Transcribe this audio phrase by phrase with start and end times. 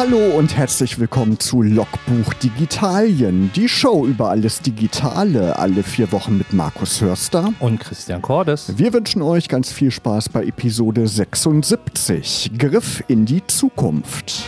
[0.00, 6.38] Hallo und herzlich willkommen zu Logbuch Digitalien, die Show über alles Digitale, alle vier Wochen
[6.38, 8.78] mit Markus Hörster und Christian Cordes.
[8.78, 14.44] Wir wünschen euch ganz viel Spaß bei Episode 76, Griff in die Zukunft.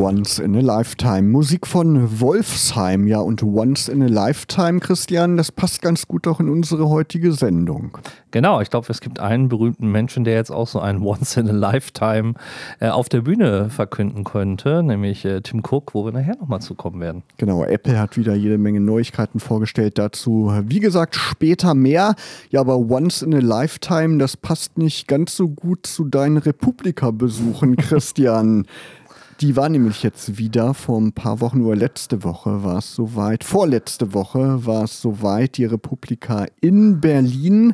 [0.00, 1.28] Once in a Lifetime.
[1.28, 6.40] Musik von Wolfsheim, ja, und Once in a Lifetime, Christian, das passt ganz gut auch
[6.40, 7.98] in unsere heutige Sendung.
[8.30, 11.50] Genau, ich glaube, es gibt einen berühmten Menschen, der jetzt auch so ein Once in
[11.50, 12.32] a Lifetime
[12.80, 16.98] äh, auf der Bühne verkünden könnte, nämlich äh, Tim Cook, wo wir nachher nochmal zukommen
[17.02, 17.22] werden.
[17.36, 20.50] Genau, Apple hat wieder jede Menge Neuigkeiten vorgestellt dazu.
[20.64, 22.14] Wie gesagt, später mehr.
[22.48, 27.76] Ja, aber Once in a Lifetime, das passt nicht ganz so gut zu deinen Republika-Besuchen,
[27.76, 28.64] Christian.
[29.40, 33.42] Die war nämlich jetzt wieder vor ein paar Wochen, nur letzte Woche war es soweit,
[33.42, 37.72] vorletzte Woche war es soweit, die Republika in Berlin.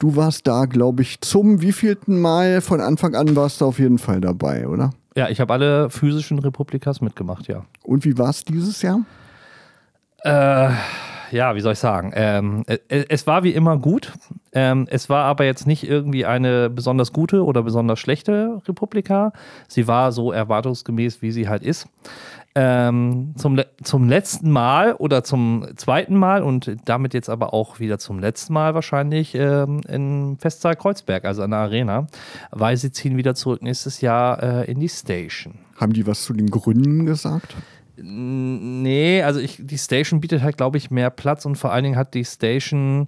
[0.00, 2.60] Du warst da, glaube ich, zum wievielten Mal?
[2.60, 4.90] Von Anfang an warst du auf jeden Fall dabei, oder?
[5.14, 7.64] Ja, ich habe alle physischen Republikas mitgemacht, ja.
[7.84, 9.02] Und wie war es dieses Jahr?
[10.24, 10.70] Äh
[11.30, 12.12] ja, wie soll ich sagen?
[12.14, 14.12] Ähm, es, äh, es war wie immer gut.
[14.52, 19.32] Ähm, es war aber jetzt nicht irgendwie eine besonders gute oder besonders schlechte Republika.
[19.68, 21.88] Sie war so erwartungsgemäß, wie sie halt ist.
[22.54, 27.98] Ähm, zum, zum letzten Mal oder zum zweiten Mal und damit jetzt aber auch wieder
[27.98, 32.06] zum letzten Mal wahrscheinlich ähm, in Festsaal Kreuzberg, also an der Arena,
[32.52, 35.58] weil sie ziehen wieder zurück nächstes Jahr äh, in die Station.
[35.76, 37.54] Haben die was zu den Gründen gesagt?
[37.98, 41.96] Nee, also ich, die Station bietet halt, glaube ich, mehr Platz und vor allen Dingen
[41.96, 43.06] hat die Station,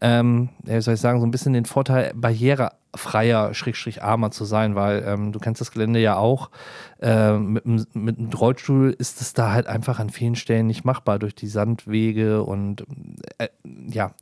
[0.00, 4.74] ähm, wie soll ich sagen, so ein bisschen den Vorteil, barrierefreier, schrägstrich armer zu sein,
[4.74, 6.50] weil ähm, du kennst das Gelände ja auch.
[7.00, 11.18] Äh, mit, mit einem Rollstuhl ist es da halt einfach an vielen Stellen nicht machbar
[11.18, 12.84] durch die Sandwege und
[13.38, 13.48] äh,
[13.88, 14.12] ja.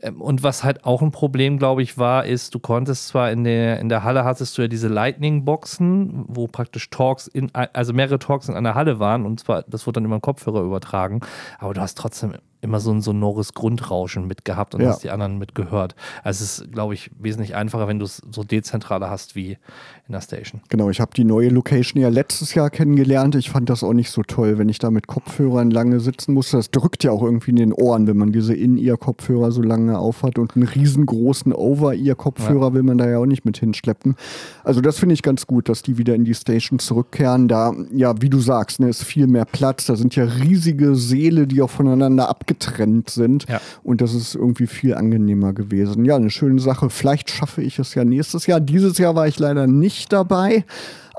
[0.00, 3.44] Ähm, und was halt auch ein Problem, glaube ich, war, ist, du konntest zwar in
[3.44, 8.18] der, in der Halle hattest du ja diese Lightning-Boxen, wo praktisch Talks in, also mehrere
[8.18, 11.20] Talks in einer Halle waren und zwar, das wurde dann über den Kopfhörer übertragen,
[11.58, 14.90] aber du hast trotzdem immer so ein sonores Grundrauschen mitgehabt und ja.
[14.90, 15.94] hast die anderen mitgehört.
[16.22, 19.58] Also es ist, glaube ich, wesentlich einfacher, wenn du es so dezentraler hast wie
[20.06, 20.60] in der Station.
[20.68, 23.34] Genau, ich habe die neue Location ja letztes Jahr kennengelernt.
[23.34, 26.56] Ich fand das auch nicht so toll, wenn ich da mit Kopfhörern lange sitzen musste.
[26.56, 30.38] Das drückt ja auch irgendwie in den Ohren, wenn man diese In-Ear-Kopfhörer so lange aufhat
[30.38, 32.74] und einen riesengroßen Over-Ear-Kopfhörer ja.
[32.74, 34.16] will man da ja auch nicht mit hinschleppen.
[34.64, 37.48] Also das finde ich ganz gut, dass die wieder in die Station zurückkehren.
[37.48, 39.86] Da, ja, wie du sagst, ne, ist viel mehr Platz.
[39.86, 43.46] Da sind ja riesige Seele, die auch voneinander ab abgetrennt sind.
[43.48, 43.60] Ja.
[43.82, 46.04] Und das ist irgendwie viel angenehmer gewesen.
[46.04, 46.90] Ja, eine schöne Sache.
[46.90, 48.60] Vielleicht schaffe ich es ja nächstes Jahr.
[48.60, 50.64] Dieses Jahr war ich leider nicht dabei.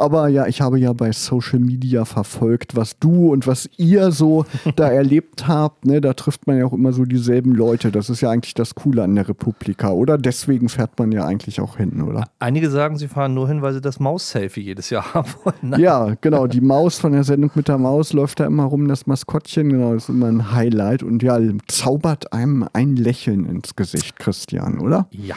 [0.01, 4.45] Aber ja, ich habe ja bei Social Media verfolgt, was du und was ihr so
[4.75, 5.85] da erlebt habt.
[5.85, 6.01] Ne?
[6.01, 7.91] Da trifft man ja auch immer so dieselben Leute.
[7.91, 10.17] Das ist ja eigentlich das Coole an der Republika, oder?
[10.17, 12.27] Deswegen fährt man ja eigentlich auch hin, oder?
[12.39, 15.79] Einige sagen, sie fahren nur hin, weil sie das Maus-Selfie jedes Jahr haben wollen.
[15.79, 16.47] Ja, genau.
[16.47, 19.69] Die Maus von der Sendung mit der Maus läuft da immer rum, das Maskottchen.
[19.69, 21.03] Genau, das ist immer ein Highlight.
[21.03, 25.05] Und ja, zaubert einem ein Lächeln ins Gesicht, Christian, oder?
[25.11, 25.35] Ja.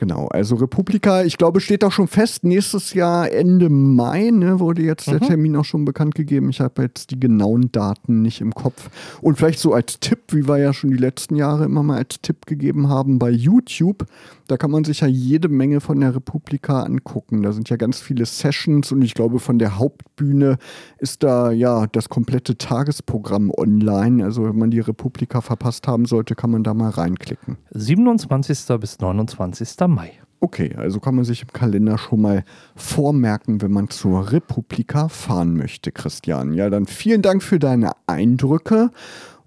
[0.00, 4.80] Genau, also Republika, ich glaube, steht auch schon fest, nächstes Jahr Ende Mai, ne, wurde
[4.80, 5.18] jetzt mhm.
[5.18, 6.48] der Termin auch schon bekannt gegeben.
[6.48, 8.88] Ich habe jetzt die genauen Daten nicht im Kopf.
[9.20, 12.18] Und vielleicht so als Tipp, wie wir ja schon die letzten Jahre immer mal als
[12.22, 14.06] Tipp gegeben haben, bei YouTube,
[14.50, 17.42] da kann man sich ja jede Menge von der Republika angucken.
[17.42, 20.56] Da sind ja ganz viele Sessions und ich glaube, von der Hauptbühne
[20.98, 24.24] ist da ja das komplette Tagesprogramm online.
[24.24, 27.58] Also wenn man die Republika verpasst haben sollte, kann man da mal reinklicken.
[27.72, 28.80] 27.
[28.80, 29.68] bis 29.
[29.90, 30.12] Mai.
[30.42, 35.54] Okay, also kann man sich im Kalender schon mal vormerken, wenn man zur Republika fahren
[35.54, 36.54] möchte, Christian.
[36.54, 38.90] Ja, dann vielen Dank für deine Eindrücke.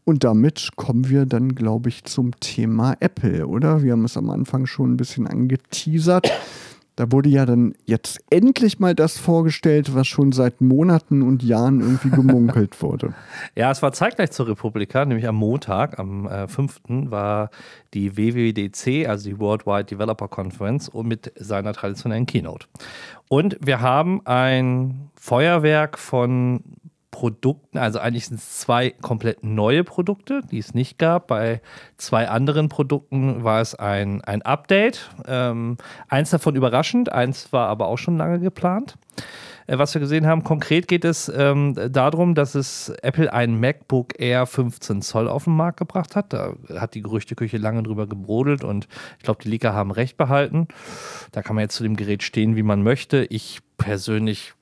[0.05, 3.81] Und damit kommen wir dann, glaube ich, zum Thema Apple, oder?
[3.81, 6.29] Wir haben es am Anfang schon ein bisschen angeteasert.
[6.95, 11.81] Da wurde ja dann jetzt endlich mal das vorgestellt, was schon seit Monaten und Jahren
[11.81, 13.13] irgendwie gemunkelt wurde.
[13.55, 16.81] ja, es war zeitgleich zur Republika, nämlich am Montag, am äh, 5.
[17.09, 17.50] war
[17.94, 22.68] die WWDC, also die Worldwide Developer Conference, mit seiner traditionellen Keynote.
[23.27, 26.63] Und wir haben ein Feuerwerk von
[27.13, 31.27] Produkten, also eigentlich sind es zwei komplett neue Produkte, die es nicht gab.
[31.27, 31.62] Bei
[31.95, 35.12] zwei anderen Produkten war es ein, ein Update.
[35.27, 35.77] Ähm,
[36.10, 38.95] eins davon überraschend, eins war aber auch schon lange geplant.
[39.68, 44.19] Äh, was wir gesehen haben, konkret geht es ähm, darum, dass es Apple ein MacBook
[44.19, 46.33] Air 15 Zoll auf den Markt gebracht hat.
[46.33, 48.88] Da hat die Gerüchteküche lange drüber gebrodelt und
[49.19, 50.68] ich glaube, die Leaker haben recht behalten.
[51.31, 53.27] Da kann man jetzt zu dem Gerät stehen, wie man möchte.
[53.30, 54.54] Ich persönlich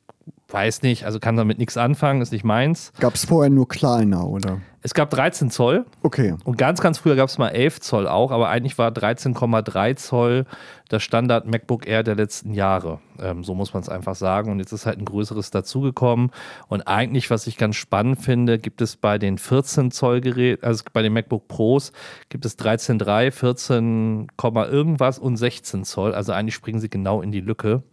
[0.54, 2.92] weiß nicht, also kann damit nichts anfangen, ist nicht meins.
[3.00, 4.60] Gab es vorher nur kleiner, oder?
[4.84, 5.86] Es gab 13 Zoll.
[6.02, 6.34] Okay.
[6.44, 10.46] Und ganz, ganz früher gab es mal 11 Zoll auch, aber eigentlich war 13,3 Zoll
[10.90, 13.00] das Standard MacBook Air der letzten Jahre.
[13.20, 14.52] Ähm, so muss man es einfach sagen.
[14.52, 16.32] Und jetzt ist halt ein größeres dazugekommen.
[16.68, 20.84] Und eigentlich, was ich ganz spannend finde, gibt es bei den 14 Zoll Geräten, also
[20.92, 21.92] bei den MacBook Pros,
[22.30, 26.14] gibt es 13,3, 14, irgendwas und 16 Zoll.
[26.14, 27.84] Also eigentlich springen sie genau in die Lücke.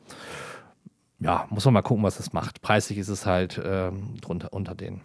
[1.21, 2.63] Ja, muss man mal gucken, was das macht.
[2.63, 5.01] Preislich ist es halt ähm, drunter, unter denen.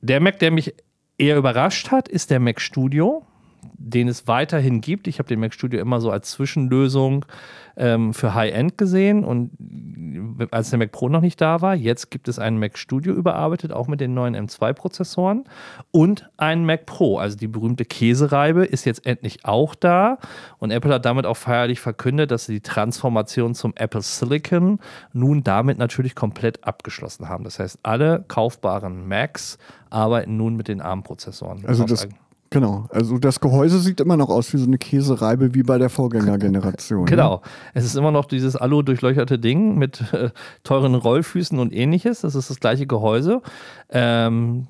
[0.00, 0.74] Der Mac, der mich
[1.18, 3.26] eher überrascht hat, ist der Mac Studio,
[3.62, 5.08] den es weiterhin gibt.
[5.08, 7.24] Ich habe den Mac Studio immer so als Zwischenlösung
[7.76, 9.50] ähm, für High-End gesehen und
[10.50, 13.72] als der Mac Pro noch nicht da war, jetzt gibt es einen Mac Studio überarbeitet,
[13.72, 15.44] auch mit den neuen M2-Prozessoren
[15.90, 17.18] und einen Mac Pro.
[17.18, 20.18] Also die berühmte Käsereibe ist jetzt endlich auch da
[20.58, 24.78] und Apple hat damit auch feierlich verkündet, dass sie die Transformation zum Apple Silicon
[25.12, 27.44] nun damit natürlich komplett abgeschlossen haben.
[27.44, 29.58] Das heißt, alle kaufbaren Macs
[29.88, 31.64] arbeiten nun mit den ARM-Prozessoren.
[31.66, 32.08] Also das,
[32.52, 35.88] Genau, also das Gehäuse sieht immer noch aus wie so eine Käsereibe wie bei der
[35.88, 37.04] Vorgängergeneration.
[37.04, 37.06] Ne?
[37.06, 37.40] genau, ne?
[37.74, 40.30] es ist immer noch dieses Alu-durchlöcherte Ding mit äh,
[40.64, 42.22] teuren Rollfüßen und ähnliches.
[42.22, 43.40] Das ist das gleiche Gehäuse.
[43.88, 44.66] Ähm,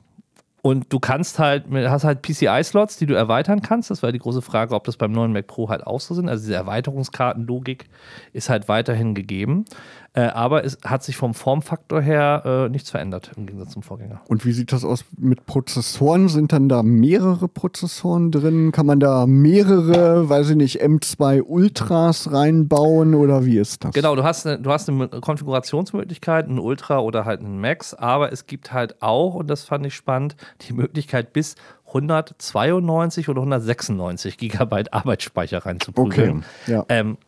[0.62, 3.90] und du kannst halt, hast halt PCI-Slots, die du erweitern kannst.
[3.90, 6.28] Das war die große Frage, ob das beim neuen Mac Pro halt auch so sind.
[6.28, 7.86] Also diese Erweiterungskartenlogik
[8.34, 9.64] ist halt weiterhin gegeben.
[10.12, 14.20] Äh, aber es hat sich vom Formfaktor her äh, nichts verändert im Gegensatz zum Vorgänger.
[14.26, 16.28] Und wie sieht das aus mit Prozessoren?
[16.28, 18.72] Sind dann da mehrere Prozessoren drin?
[18.72, 23.94] Kann man da mehrere, weiß ich nicht, M2 Ultras reinbauen oder wie ist das?
[23.94, 28.32] Genau, du hast, eine, du hast eine Konfigurationsmöglichkeit, einen Ultra oder halt einen Max, aber
[28.32, 31.54] es gibt halt auch, und das fand ich spannend, die Möglichkeit bis
[31.90, 36.44] 192 oder 196 Gigabyte Arbeitsspeicher reinzuprügeln.
[36.64, 36.84] Okay, ja.
[36.88, 37.18] Ähm,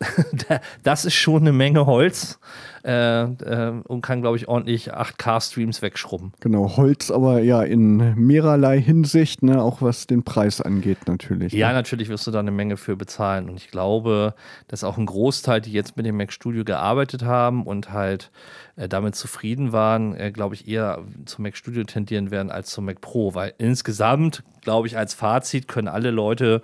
[0.83, 2.39] das ist schon eine Menge Holz
[2.85, 6.33] äh, äh, und kann, glaube ich, ordentlich 8K-Streams wegschrubben.
[6.41, 11.53] Genau, Holz aber ja in mehrerlei Hinsicht, ne, auch was den Preis angeht natürlich.
[11.53, 11.75] Ja, ne?
[11.75, 14.35] natürlich wirst du da eine Menge für bezahlen und ich glaube,
[14.69, 18.31] dass auch ein Großteil, die jetzt mit dem Mac Studio gearbeitet haben und halt
[18.77, 22.87] äh, damit zufrieden waren, äh, glaube ich, eher zum Mac Studio tendieren werden als zum
[22.87, 26.63] Mac Pro, weil insgesamt, glaube ich, als Fazit können alle Leute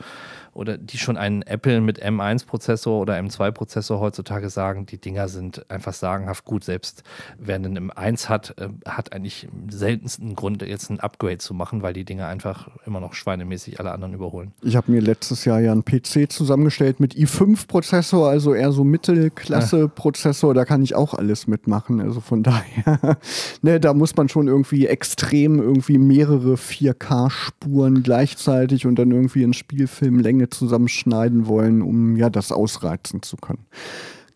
[0.59, 5.93] oder die schon einen Apple mit M1-Prozessor oder M2-Prozessor heutzutage sagen, die Dinger sind einfach
[5.93, 6.65] sagenhaft gut.
[6.65, 7.05] Selbst
[7.39, 11.83] wer einen M1 hat, äh, hat eigentlich im seltensten Grund, jetzt ein Upgrade zu machen,
[11.83, 14.53] weil die Dinger einfach immer noch schweinemäßig alle anderen überholen.
[14.63, 20.55] Ich habe mir letztes Jahr ja einen PC zusammengestellt mit i5-Prozessor, also eher so Mittelklasse-Prozessor.
[20.55, 22.01] Da kann ich auch alles mitmachen.
[22.01, 23.19] Also von daher,
[23.63, 29.53] ne, da muss man schon irgendwie extrem irgendwie mehrere 4K-Spuren gleichzeitig und dann irgendwie in
[29.53, 33.67] Spielfilmlänge zusammenschneiden wollen, um ja das ausreizen zu können.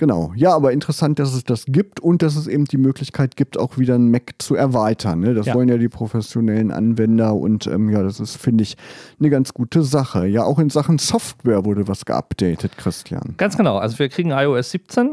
[0.03, 0.33] Genau.
[0.35, 3.79] Ja, aber interessant, dass es das gibt und dass es eben die Möglichkeit gibt, auch
[3.79, 5.21] wieder ein Mac zu erweitern.
[5.21, 5.33] Ne?
[5.33, 5.55] Das ja.
[5.55, 8.77] wollen ja die professionellen Anwender und ähm, ja, das ist, finde ich,
[9.21, 10.27] eine ganz gute Sache.
[10.27, 13.35] Ja, auch in Sachen Software wurde was geupdatet, Christian.
[13.37, 13.77] Ganz genau.
[13.79, 15.13] Also wir kriegen iOS 17,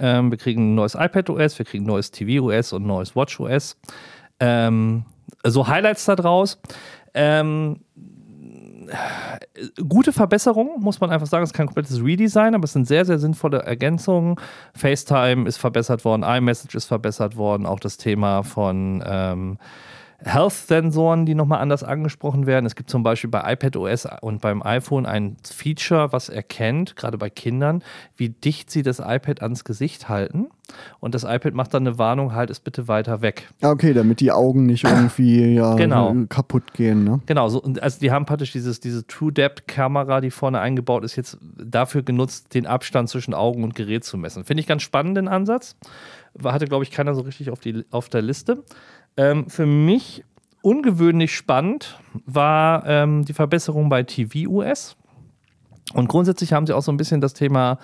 [0.00, 2.88] ähm, wir kriegen ein neues iPad OS, wir kriegen ein neues TV OS und ein
[2.88, 3.76] neues Watch OS.
[4.40, 5.04] Ähm,
[5.44, 6.58] so Highlights da draus.
[7.14, 7.80] Ähm,
[9.88, 11.44] gute Verbesserungen, muss man einfach sagen.
[11.44, 14.36] Es ist kein komplettes Redesign, aber es sind sehr, sehr sinnvolle Ergänzungen.
[14.74, 19.58] FaceTime ist verbessert worden, iMessage ist verbessert worden, auch das Thema von ähm,
[20.24, 22.64] Health-Sensoren, die nochmal anders angesprochen werden.
[22.64, 27.28] Es gibt zum Beispiel bei iPadOS und beim iPhone ein Feature, was erkennt, gerade bei
[27.28, 27.82] Kindern,
[28.16, 30.48] wie dicht sie das iPad ans Gesicht halten.
[30.98, 33.50] Und das iPad macht dann eine Warnung, halt es bitte weiter weg.
[33.62, 36.14] Okay, damit die Augen nicht irgendwie ja, genau.
[36.30, 37.04] kaputt gehen.
[37.04, 37.20] Ne?
[37.26, 42.02] Genau, so, also die haben praktisch dieses, diese True-Depth-Kamera, die vorne eingebaut ist, jetzt dafür
[42.02, 44.44] genutzt, den Abstand zwischen Augen und Gerät zu messen.
[44.44, 45.76] Finde ich ganz spannenden Ansatz.
[46.42, 48.64] Hatte, glaube ich, keiner so richtig auf, die, auf der Liste.
[49.16, 50.24] Ähm, für mich
[50.62, 54.96] ungewöhnlich spannend war ähm, die Verbesserung bei TV-US.
[55.92, 57.78] Und grundsätzlich haben sie auch so ein bisschen das Thema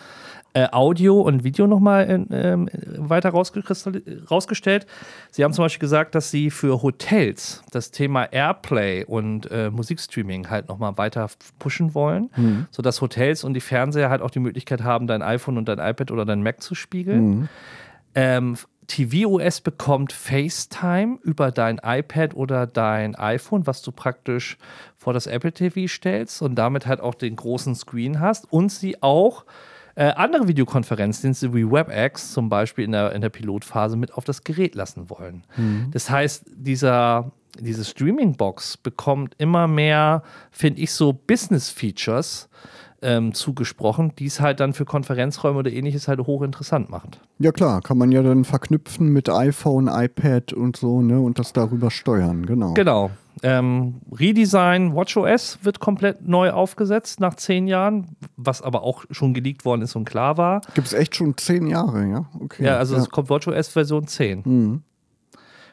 [0.52, 2.56] äh, Audio und Video nochmal äh,
[2.99, 4.87] weiter rausgestellt.
[5.30, 10.50] Sie haben zum Beispiel gesagt, dass sie für Hotels das Thema Airplay und äh, Musikstreaming
[10.50, 12.66] halt nochmal weiter pushen wollen, mhm.
[12.70, 16.10] sodass Hotels und die Fernseher halt auch die Möglichkeit haben, dein iPhone und dein iPad
[16.10, 17.28] oder dein Mac zu spiegeln.
[17.28, 17.49] Mhm.
[18.16, 18.56] Ähm,
[18.90, 24.59] tvOS bekommt FaceTime über dein iPad oder dein iPhone, was du praktisch
[24.97, 29.00] vor das Apple TV stellst und damit halt auch den großen Screen hast und sie
[29.02, 29.44] auch
[29.94, 34.42] äh, andere Videokonferenzdienste wie WebEx zum Beispiel in der, in der Pilotphase mit auf das
[34.42, 35.44] Gerät lassen wollen.
[35.56, 35.90] Mhm.
[35.92, 42.49] Das heißt, dieser, diese Streaming-Box bekommt immer mehr, finde ich, so Business-Features,
[43.02, 47.21] ähm, zugesprochen, die es halt dann für Konferenzräume oder ähnliches halt hochinteressant macht.
[47.38, 51.52] Ja klar, kann man ja dann verknüpfen mit iPhone, iPad und so, ne, und das
[51.52, 52.75] darüber steuern, genau.
[52.75, 53.11] Genau.
[53.42, 59.64] Ähm, Redesign WatchOS wird komplett neu aufgesetzt nach zehn Jahren, was aber auch schon geleakt
[59.64, 60.61] worden ist und klar war.
[60.75, 62.25] Gibt es echt schon zehn Jahre, ja?
[62.38, 62.66] Okay.
[62.66, 63.00] Ja, also ja.
[63.00, 64.42] es kommt WatchOS Version 10.
[64.45, 64.83] Mhm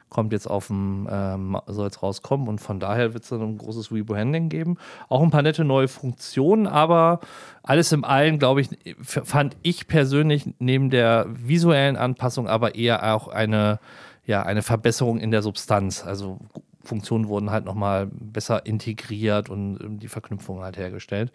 [0.10, 3.58] kommt jetzt auf dem, ähm, soll jetzt rauskommen und von daher wird es dann ein
[3.58, 4.78] großes Rebranding geben.
[5.10, 7.20] Auch ein paar nette neue Funktionen, aber
[7.64, 8.70] alles im Allen, glaube ich,
[9.04, 13.80] fand ich persönlich neben der visuellen Anpassung aber eher auch eine,
[14.26, 16.06] ja, eine Verbesserung in der Substanz.
[16.06, 16.40] Also
[16.84, 21.32] Funktionen wurden halt nochmal besser integriert und die Verknüpfung halt hergestellt.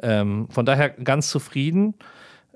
[0.00, 1.94] Ähm, von daher ganz zufrieden.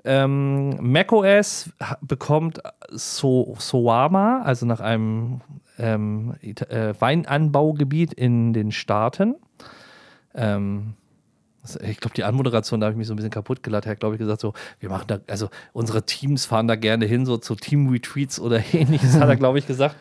[0.03, 5.41] Ähm, macOS bekommt so Soama, also nach einem
[5.77, 9.35] ähm, äh, Weinanbaugebiet in den Staaten.
[10.33, 10.93] Ähm,
[11.87, 13.85] ich glaube, die Anmoderation, da habe ich mich so ein bisschen kaputt gelacht.
[13.85, 17.05] Er hat, glaube ich, gesagt, so, wir machen da, also unsere Teams fahren da gerne
[17.05, 19.95] hin, so zu Team-Retreats oder ähnliches, hat er, glaube ich, gesagt.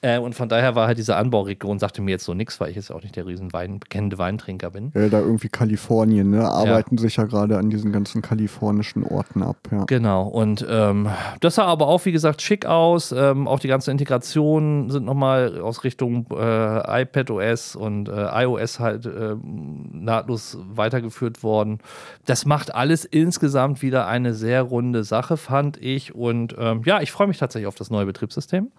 [0.00, 2.76] Äh, und von daher war halt diese Anbauregion, sagte mir jetzt so nichts, weil ich
[2.76, 4.90] jetzt auch nicht der riesen Wein, bekennende Weintrinker bin.
[4.94, 6.48] Ja, da irgendwie Kalifornien, ne?
[6.48, 7.02] Arbeiten ja.
[7.02, 9.84] sich ja gerade an diesen ganzen kalifornischen Orten ab, ja.
[9.84, 10.26] Genau.
[10.26, 11.08] Und ähm,
[11.40, 13.12] das sah aber auch, wie gesagt, schick aus.
[13.12, 18.80] Ähm, auch die ganzen Integrationen sind nochmal aus Richtung äh, iPad OS und äh, iOS
[18.80, 21.78] halt äh, nahtlos weiter weitergeführt worden.
[22.24, 26.14] Das macht alles insgesamt wieder eine sehr runde Sache, fand ich.
[26.14, 28.70] Und ähm, ja, ich freue mich tatsächlich auf das neue Betriebssystem,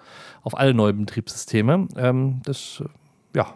[0.41, 1.87] auf alle neuen Betriebssysteme.
[1.97, 3.47] Ähm, das, äh, ja.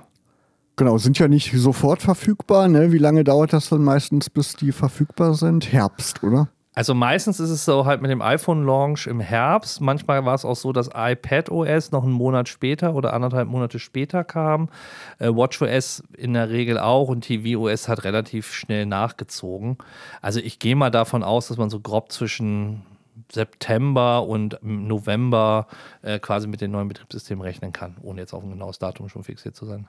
[0.76, 2.68] Genau, sind ja nicht sofort verfügbar.
[2.68, 2.92] Ne?
[2.92, 5.72] Wie lange dauert das dann meistens, bis die verfügbar sind?
[5.72, 6.50] Herbst, oder?
[6.78, 9.82] Also meistens ist es so halt mit dem iPhone-Launch im Herbst.
[9.82, 13.80] Manchmal war es auch so, dass iPad OS noch einen Monat später oder anderthalb Monate
[13.80, 14.70] später kam.
[15.18, 19.80] Äh, WatchOS in der Regel auch und tvOS hat relativ schnell nachgezogen.
[20.22, 22.84] Also ich gehe mal davon aus, dass man so grob zwischen
[23.32, 25.66] September und November
[26.04, 29.24] äh, quasi mit den neuen Betriebssystemen rechnen kann, ohne jetzt auf ein genaues Datum schon
[29.24, 29.88] fixiert zu sein.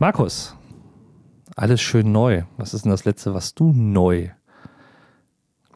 [0.00, 0.56] Markus,
[1.56, 2.42] alles schön neu.
[2.58, 4.28] Was ist denn das letzte, was du neu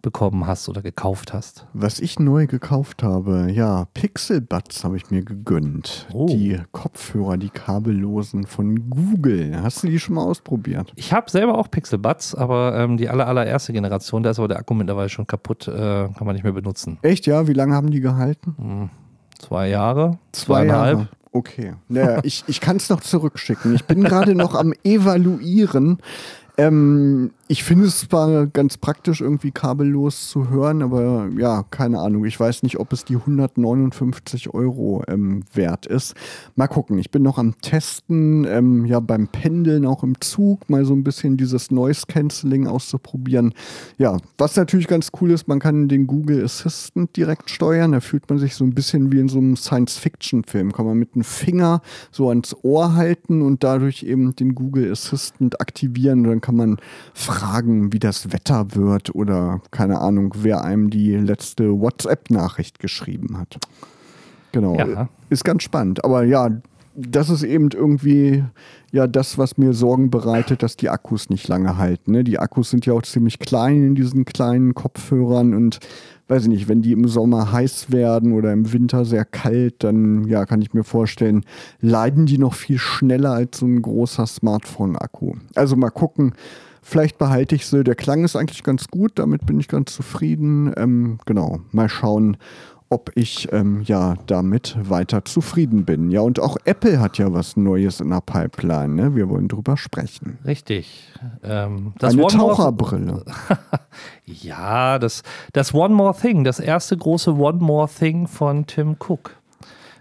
[0.02, 1.66] bekommen hast oder gekauft hast?
[1.74, 6.06] Was ich neu gekauft habe, ja, Pixel Buds habe ich mir gegönnt.
[6.12, 6.26] Oh.
[6.26, 9.60] Die Kopfhörer, die kabellosen von Google.
[9.62, 10.92] Hast du die schon mal ausprobiert?
[10.96, 14.48] Ich habe selber auch Pixel Buds, aber ähm, die aller, allererste Generation, da ist aber
[14.48, 16.98] der Akku mittlerweile schon kaputt, äh, kann man nicht mehr benutzen.
[17.02, 17.46] Echt, ja?
[17.46, 18.54] Wie lange haben die gehalten?
[18.58, 18.90] Hm.
[19.38, 20.98] Zwei Jahre, Zwei zweieinhalb.
[20.98, 21.08] Jahre.
[21.32, 21.74] Okay.
[21.88, 23.74] Naja, ich, ich kann es noch zurückschicken.
[23.74, 25.98] Ich bin gerade noch am Evaluieren,
[26.58, 32.24] ähm, ich finde es zwar ganz praktisch, irgendwie kabellos zu hören, aber ja, keine Ahnung.
[32.24, 36.14] Ich weiß nicht, ob es die 159 Euro ähm, wert ist.
[36.54, 36.96] Mal gucken.
[36.98, 41.02] Ich bin noch am Testen, ähm, ja, beim Pendeln auch im Zug, mal so ein
[41.02, 43.52] bisschen dieses Noise Cancelling auszuprobieren.
[43.98, 47.90] Ja, was natürlich ganz cool ist, man kann den Google Assistant direkt steuern.
[47.90, 50.70] Da fühlt man sich so ein bisschen wie in so einem Science-Fiction-Film.
[50.70, 55.60] Kann man mit dem Finger so ans Ohr halten und dadurch eben den Google Assistant
[55.60, 56.22] aktivieren.
[56.22, 56.76] Dann kann man
[57.12, 57.39] fragen,
[57.92, 63.58] wie das Wetter wird oder keine Ahnung, wer einem die letzte WhatsApp-Nachricht geschrieben hat.
[64.52, 64.76] Genau.
[64.76, 65.08] Ja.
[65.28, 66.04] Ist ganz spannend.
[66.04, 66.50] Aber ja,
[66.94, 68.44] das ist eben irgendwie
[68.92, 72.12] ja das, was mir Sorgen bereitet, dass die Akkus nicht lange halten.
[72.12, 72.24] Ne?
[72.24, 75.78] Die Akkus sind ja auch ziemlich klein in diesen kleinen Kopfhörern und
[76.28, 80.26] weiß ich nicht, wenn die im Sommer heiß werden oder im Winter sehr kalt, dann
[80.28, 81.44] ja, kann ich mir vorstellen,
[81.80, 85.34] leiden die noch viel schneller als so ein großer Smartphone-Akku.
[85.54, 86.34] Also mal gucken.
[86.82, 87.84] Vielleicht behalte ich sie.
[87.84, 90.72] Der Klang ist eigentlich ganz gut, damit bin ich ganz zufrieden.
[90.76, 92.36] Ähm, genau, mal schauen,
[92.92, 96.10] ob ich ähm, ja damit weiter zufrieden bin.
[96.10, 98.94] Ja, und auch Apple hat ja was Neues in der Pipeline.
[98.94, 99.14] Ne?
[99.14, 100.38] Wir wollen drüber sprechen.
[100.44, 101.12] Richtig.
[101.44, 103.24] Ähm, Eine Taucherbrille.
[104.24, 105.22] ja, das,
[105.52, 109.36] das One More Thing, das erste große One More Thing von Tim Cook.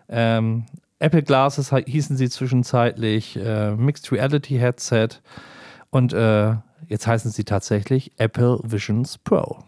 [0.09, 0.65] Ähm,
[0.97, 5.09] Apple Glasses hießen sie zwischenzeitlich äh, Mixed Reality Headset
[5.91, 6.55] und äh,
[6.89, 9.59] jetzt heißen sie tatsächlich Apple Visions Pro.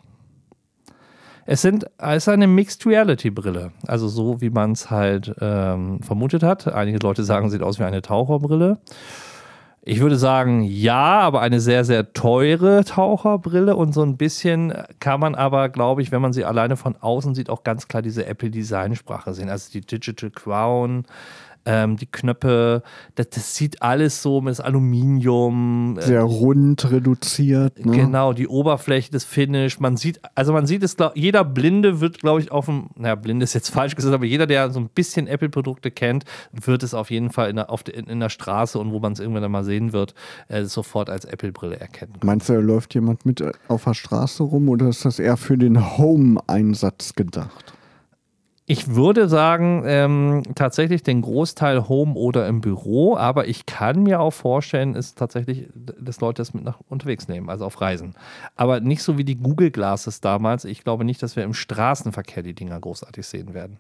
[1.45, 3.71] Es, sind, es ist eine Mixed Reality Brille.
[3.87, 6.67] Also so, wie man es halt ähm, vermutet hat.
[6.67, 8.79] Einige Leute sagen, sieht aus wie eine Taucherbrille.
[9.83, 15.19] Ich würde sagen, ja, aber eine sehr, sehr teure Taucherbrille und so ein bisschen kann
[15.19, 18.27] man aber, glaube ich, wenn man sie alleine von außen sieht, auch ganz klar diese
[18.27, 19.49] Apple-Design-Sprache sehen.
[19.49, 21.05] Also die Digital Crown,
[21.65, 22.83] ähm, die Knöpfe,
[23.15, 25.97] das, das, sieht alles so mit Aluminium.
[25.99, 27.85] Äh, Sehr rund reduziert.
[27.85, 27.91] Ne?
[27.95, 29.79] Genau, die Oberfläche, das Finish.
[29.79, 33.15] Man sieht, also man sieht es, glaub, jeder Blinde wird, glaube ich, auf dem, naja,
[33.15, 36.93] Blinde ist jetzt falsch gesagt, aber jeder, der so ein bisschen Apple-Produkte kennt, wird es
[36.93, 39.51] auf jeden Fall in der, auf de, in der Straße und wo man es irgendwann
[39.51, 40.15] mal sehen wird,
[40.47, 42.13] äh, sofort als Apple-Brille erkennen.
[42.23, 45.97] Meinst du, läuft jemand mit auf der Straße rum oder ist das eher für den
[45.97, 47.73] Home-Einsatz gedacht?
[48.71, 54.21] Ich würde sagen, ähm, tatsächlich den Großteil Home oder im Büro, aber ich kann mir
[54.21, 58.15] auch vorstellen, ist tatsächlich, dass Leute das mit nach unterwegs nehmen, also auf Reisen.
[58.55, 60.63] Aber nicht so wie die Google Glasses damals.
[60.63, 63.75] Ich glaube nicht, dass wir im Straßenverkehr die Dinger großartig sehen werden.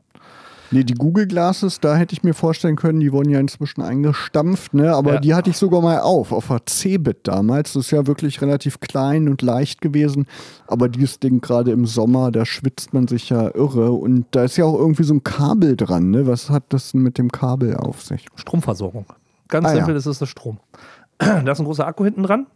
[0.73, 4.73] Nee, die Google Glasses, da hätte ich mir vorstellen können, die wurden ja inzwischen eingestampft,
[4.73, 4.93] ne?
[4.95, 5.19] Aber Ja.
[5.19, 7.73] die hatte ich sogar mal auf, auf der Cebit damals.
[7.73, 10.27] Das ist ja wirklich relativ klein und leicht gewesen.
[10.67, 13.91] Aber dieses Ding gerade im Sommer, da schwitzt man sich ja irre.
[13.91, 16.25] Und da ist ja auch irgendwie so ein Kabel dran, ne?
[16.25, 18.25] Was hat das denn mit dem Kabel auf sich?
[18.35, 19.05] Stromversorgung.
[19.49, 19.75] Ganz Ah, ja.
[19.77, 20.59] simpel, das ist das Strom.
[21.19, 22.47] Da ist ein großer Akku hinten dran.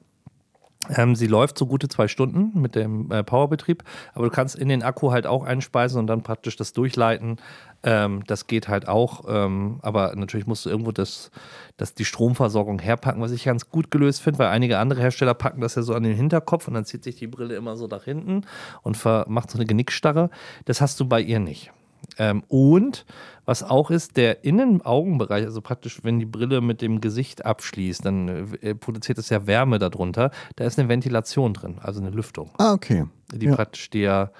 [0.89, 4.69] Ähm, sie läuft so gute zwei Stunden mit dem äh, Powerbetrieb, aber du kannst in
[4.69, 7.37] den Akku halt auch einspeisen und dann praktisch das durchleiten.
[7.83, 11.31] Ähm, das geht halt auch, ähm, aber natürlich musst du irgendwo das,
[11.77, 15.61] das die Stromversorgung herpacken, was ich ganz gut gelöst finde, weil einige andere Hersteller packen
[15.61, 18.03] das ja so an den Hinterkopf und dann zieht sich die Brille immer so nach
[18.03, 18.41] hinten
[18.81, 20.29] und macht so eine Genickstarre.
[20.65, 21.71] Das hast du bei ihr nicht.
[22.17, 23.05] Ähm, und
[23.45, 28.55] was auch ist, der Innenaugenbereich, also praktisch, wenn die Brille mit dem Gesicht abschließt, dann
[28.62, 30.31] äh, produziert es ja Wärme darunter.
[30.55, 33.05] Da ist eine Ventilation drin, also eine Lüftung, Ah, okay.
[33.33, 33.55] die Ja.
[33.55, 34.31] praktisch dir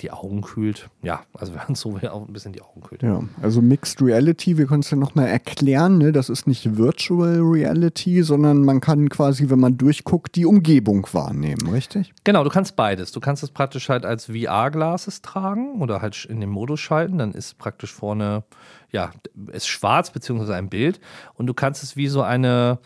[0.00, 0.88] die Augen kühlt.
[1.02, 3.02] Ja, also wenn man so will, auch ein bisschen die Augen kühlt.
[3.02, 6.12] Ja, also Mixed Reality, wir können es ja nochmal erklären, ne?
[6.12, 11.68] das ist nicht Virtual Reality, sondern man kann quasi, wenn man durchguckt, die Umgebung wahrnehmen,
[11.68, 12.12] richtig?
[12.24, 13.12] Genau, du kannst beides.
[13.12, 17.18] Du kannst es praktisch halt als VR-Glases tragen oder halt in den Modus schalten.
[17.18, 18.44] Dann ist praktisch vorne,
[18.90, 19.10] ja,
[19.52, 21.00] ist schwarz beziehungsweise ein Bild.
[21.34, 22.78] Und du kannst es wie so eine,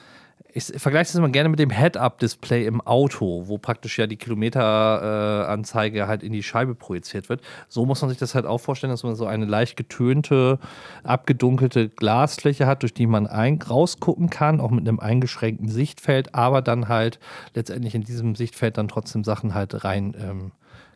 [0.57, 5.99] ich vergleiche das immer gerne mit dem Head-Up-Display im Auto, wo praktisch ja die Kilometeranzeige
[5.99, 7.41] äh, halt in die Scheibe projiziert wird.
[7.69, 10.61] So muss man sich das halt auch vorstellen, dass man so eine leicht getönte,
[11.03, 16.63] abgedunkelte Glasfläche hat, durch die man ein rausgucken kann, auch mit einem eingeschränkten Sichtfeld, aber
[16.63, 17.19] dann halt
[17.55, 20.53] letztendlich in diesem Sichtfeld dann trotzdem Sachen halt rein ähm,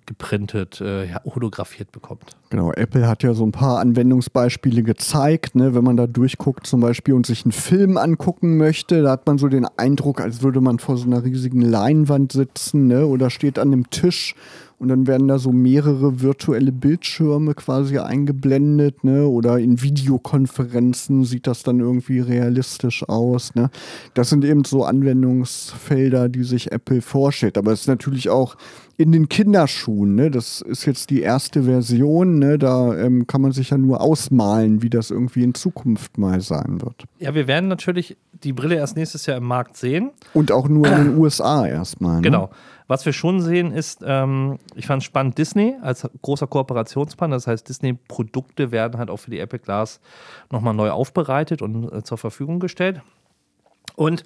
[0.09, 2.37] geprintet, äh, ja, holographiert bekommt.
[2.51, 5.75] Genau, Apple hat ja so ein paar Anwendungsbeispiele gezeigt, ne?
[5.75, 9.37] wenn man da durchguckt zum Beispiel und sich einen Film angucken möchte, da hat man
[9.39, 13.07] so den Eindruck, als würde man vor so einer riesigen Leinwand sitzen ne?
[13.07, 14.35] oder steht an einem Tisch
[14.79, 19.27] und dann werden da so mehrere virtuelle Bildschirme quasi eingeblendet ne?
[19.27, 23.55] oder in Videokonferenzen sieht das dann irgendwie realistisch aus.
[23.55, 23.71] Ne?
[24.15, 28.57] Das sind eben so Anwendungsfelder, die sich Apple vorstellt, aber es ist natürlich auch
[28.99, 30.29] in den Kinderschuhen, ne?
[30.29, 32.59] das ist jetzt die erste Version, ne?
[32.59, 36.81] da ähm, kann man sich ja nur ausmalen, wie das irgendwie in Zukunft mal sein
[36.83, 37.05] wird.
[37.21, 40.11] Ja, wir werden natürlich die Brille erst nächstes Jahr im Markt sehen.
[40.35, 42.17] Und auch nur in den USA erstmal.
[42.17, 42.23] Ne?
[42.23, 42.51] Genau.
[42.89, 47.47] Was wir schon sehen ist, ähm, ich fand es spannend, Disney als großer Kooperationspartner, das
[47.47, 50.01] heißt, Disney-Produkte werden halt auch für die Apple Glass
[50.51, 53.01] nochmal neu aufbereitet und äh, zur Verfügung gestellt.
[53.95, 54.25] Und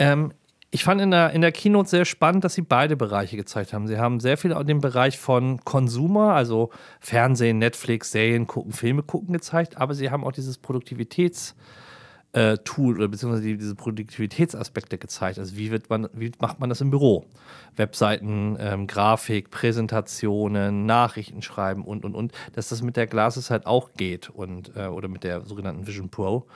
[0.00, 0.32] ähm,
[0.74, 3.86] ich fand in der, in der Keynote sehr spannend, dass sie beide Bereiche gezeigt haben.
[3.86, 9.32] Sie haben sehr viel den Bereich von Consumer, also Fernsehen, Netflix, Serien gucken, Filme gucken
[9.32, 11.54] gezeigt, aber sie haben auch dieses Produktivitäts-
[12.32, 15.38] äh, oder beziehungsweise die, diese Produktivitätsaspekte gezeigt.
[15.38, 17.24] Also wie wird man, wie macht man das im Büro?
[17.76, 23.66] Webseiten, ähm, Grafik, Präsentationen, Nachrichten schreiben und und und, dass das mit der Glasses halt
[23.66, 26.48] auch geht und äh, oder mit der sogenannten Vision Pro.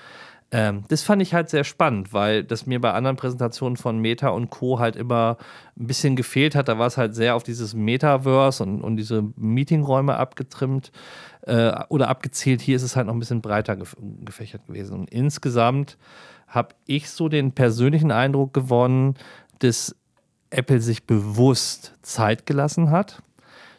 [0.51, 4.29] Ähm, das fand ich halt sehr spannend, weil das mir bei anderen Präsentationen von Meta
[4.29, 4.79] und Co.
[4.79, 5.37] halt immer
[5.79, 6.69] ein bisschen gefehlt hat.
[6.69, 10.91] Da war es halt sehr auf dieses Metaverse und, und diese Meetingräume abgetrimmt
[11.43, 12.63] äh, oder abgezielt.
[12.63, 15.01] Hier ist es halt noch ein bisschen breiter gef gefächert gewesen.
[15.01, 15.99] Und insgesamt
[16.47, 19.17] habe ich so den persönlichen Eindruck gewonnen,
[19.59, 19.95] dass
[20.49, 23.23] Apple sich bewusst Zeit gelassen hat,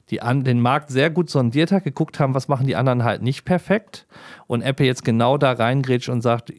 [0.09, 3.21] die an, den Markt sehr gut sondiert hat, geguckt haben, was machen die anderen halt
[3.21, 4.07] nicht perfekt
[4.47, 6.51] und Apple jetzt genau da reingrätscht und sagt,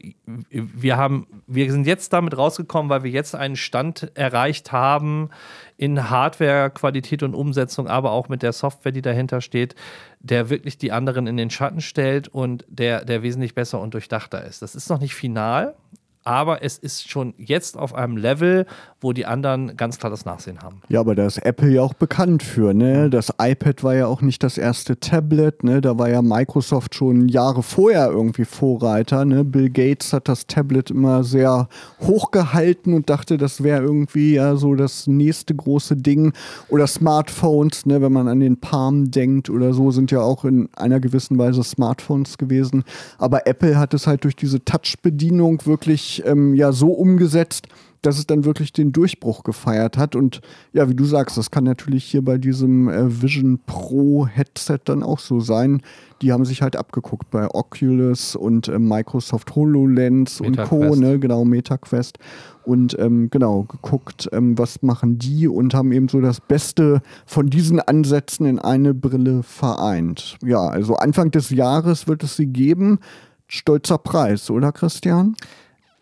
[0.49, 5.29] wir haben, wir sind jetzt damit rausgekommen, weil wir jetzt einen Stand erreicht haben
[5.77, 9.75] in Hardware, Qualität und Umsetzung, aber auch mit der Software, die dahinter steht,
[10.19, 14.43] der wirklich die anderen in den Schatten stellt und der, der wesentlich besser und durchdachter
[14.45, 14.61] ist.
[14.61, 15.75] Das ist noch nicht final,
[16.23, 18.67] aber es ist schon jetzt auf einem Level,
[19.01, 20.81] wo die anderen ganz klar das Nachsehen haben.
[20.87, 23.09] Ja, aber da ist Apple ja auch bekannt für, ne?
[23.09, 25.81] Das iPad war ja auch nicht das erste Tablet, ne?
[25.81, 29.43] Da war ja Microsoft schon Jahre vorher irgendwie Vorreiter, ne?
[29.43, 31.67] Bill Gates hat das Tablet immer sehr
[32.01, 36.33] hochgehalten und dachte, das wäre irgendwie ja so das nächste große Ding.
[36.69, 38.01] Oder Smartphones, ne?
[38.01, 41.63] Wenn man an den Palm denkt oder so, sind ja auch in einer gewissen Weise
[41.63, 42.83] Smartphones gewesen.
[43.17, 47.67] Aber Apple hat es halt durch diese Touch-Bedienung wirklich ähm, ja so umgesetzt,
[48.01, 50.15] dass es dann wirklich den Durchbruch gefeiert hat.
[50.15, 50.41] Und
[50.73, 55.03] ja, wie du sagst, das kann natürlich hier bei diesem äh, Vision Pro Headset dann
[55.03, 55.81] auch so sein.
[56.21, 61.19] Die haben sich halt abgeguckt bei Oculus und äh, Microsoft HoloLens und Co., ne?
[61.19, 62.17] genau, MetaQuest.
[62.63, 67.49] Und ähm, genau, geguckt, ähm, was machen die und haben eben so das Beste von
[67.49, 70.37] diesen Ansätzen in eine Brille vereint.
[70.43, 72.99] Ja, also Anfang des Jahres wird es sie geben.
[73.47, 75.35] Stolzer Preis, oder Christian?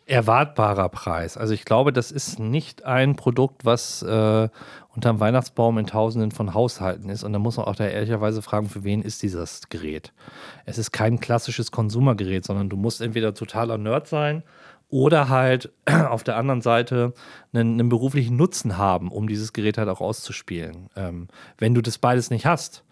[0.10, 1.38] Erwartbarer Preis.
[1.38, 4.50] Also ich glaube, das ist nicht ein Produkt, was äh,
[4.96, 7.24] unterm Weihnachtsbaum in Tausenden von Haushalten ist.
[7.24, 10.12] Und da muss man auch da ehrlicherweise fragen, für wen ist dieses Gerät?
[10.66, 14.44] Es ist kein klassisches Konsumergerät, sondern du musst entweder totaler Nerd sein
[14.90, 17.14] oder halt auf der anderen Seite
[17.54, 20.90] einen, einen beruflichen Nutzen haben, um dieses Gerät halt auch auszuspielen.
[20.96, 21.28] Ähm,
[21.60, 22.84] wenn du das beides nicht hast,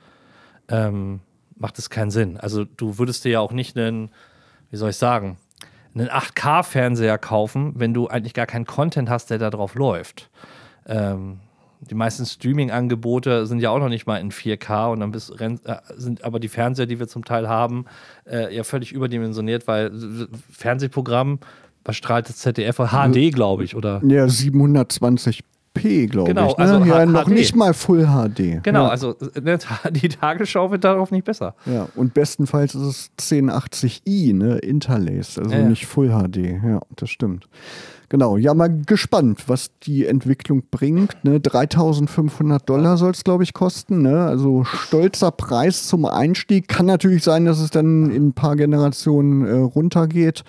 [0.69, 1.21] ähm,
[1.55, 2.37] macht es keinen Sinn.
[2.37, 4.11] Also du würdest dir ja auch nicht einen,
[4.69, 5.37] wie soll ich sagen,
[5.99, 10.29] einen 8K-Fernseher kaufen, wenn du eigentlich gar keinen Content hast, der da drauf läuft.
[10.85, 11.39] Ähm,
[11.81, 15.57] die meisten Streaming-Angebote sind ja auch noch nicht mal in 4K und dann bist, äh,
[15.95, 17.85] sind aber die Fernseher, die wir zum Teil haben,
[18.25, 19.91] äh, ja völlig überdimensioniert, weil
[20.51, 21.39] Fernsehprogramm,
[21.83, 22.77] was strahlt das ZDF?
[22.77, 24.01] HD, glaube ich, oder?
[24.05, 25.43] Ja, 720
[25.77, 26.57] 1080p, glaube genau, ich.
[26.57, 26.63] Ne?
[26.63, 28.63] Also ja, noch nicht mal Full HD.
[28.63, 28.89] Genau, ja.
[28.89, 29.57] also ne,
[29.91, 31.55] die Tagesschau wird darauf nicht besser.
[31.65, 36.37] Ja, und bestenfalls ist es 1080i, ne, interlaced, also ja, nicht Full HD.
[36.63, 37.47] Ja, das stimmt.
[38.09, 41.25] Genau, ja, mal gespannt, was die Entwicklung bringt.
[41.25, 41.41] Ne?
[41.41, 44.01] 3500 Dollar soll es, glaube ich, kosten.
[44.01, 44.25] Ne?
[44.25, 46.69] Also stolzer Preis zum Einstieg.
[46.69, 50.45] Kann natürlich sein, dass es dann in ein paar Generationen äh, runtergeht.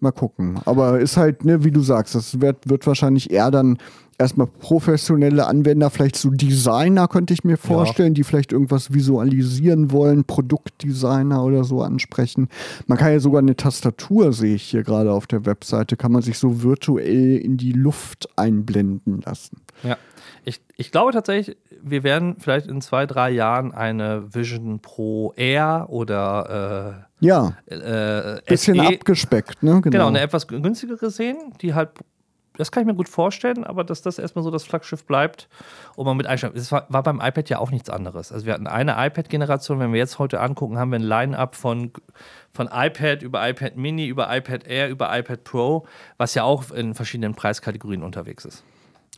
[0.00, 0.60] Mal gucken.
[0.66, 3.78] Aber ist halt, ne, wie du sagst, das wird, wird wahrscheinlich eher dann
[4.18, 8.14] erstmal professionelle Anwender, vielleicht so Designer könnte ich mir vorstellen, ja.
[8.14, 12.48] die vielleicht irgendwas visualisieren wollen, Produktdesigner oder so ansprechen.
[12.86, 16.22] Man kann ja sogar eine Tastatur, sehe ich hier gerade auf der Webseite, kann man
[16.22, 19.62] sich so virtuell in die Luft einblenden lassen.
[19.84, 19.96] Ja,
[20.44, 25.86] ich, ich glaube tatsächlich, wir werden vielleicht in zwei, drei Jahren eine Vision Pro Air
[25.90, 29.80] oder äh, ja, äh, bisschen SE, abgespeckt, ne?
[29.80, 29.90] Genau.
[29.90, 31.90] genau, eine etwas günstigere sehen, die halt
[32.58, 35.48] das kann ich mir gut vorstellen, aber dass das erstmal so das Flaggschiff bleibt
[35.96, 36.56] und man mit einsteigt.
[36.56, 38.32] Es war, war, beim iPad ja auch nichts anderes.
[38.32, 41.92] Also wir hatten eine iPad-Generation, wenn wir jetzt heute angucken, haben wir ein Line-up von,
[42.52, 46.94] von iPad über iPad Mini, über iPad Air, über iPad Pro, was ja auch in
[46.94, 48.64] verschiedenen Preiskategorien unterwegs ist.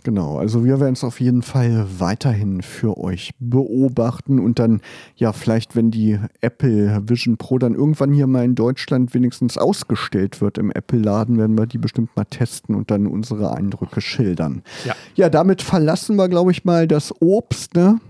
[0.02, 4.80] Genau, also wir werden es auf jeden Fall weiterhin für euch beobachten und dann
[5.16, 10.40] ja vielleicht, wenn die Apple Vision Pro dann irgendwann hier mal in Deutschland wenigstens ausgestellt
[10.40, 14.62] wird im Apple-Laden, werden wir die bestimmt mal testen und dann unsere Eindrücke schildern.
[14.84, 18.00] Ja, ja damit verlassen wir, glaube ich, mal das Obst, ne?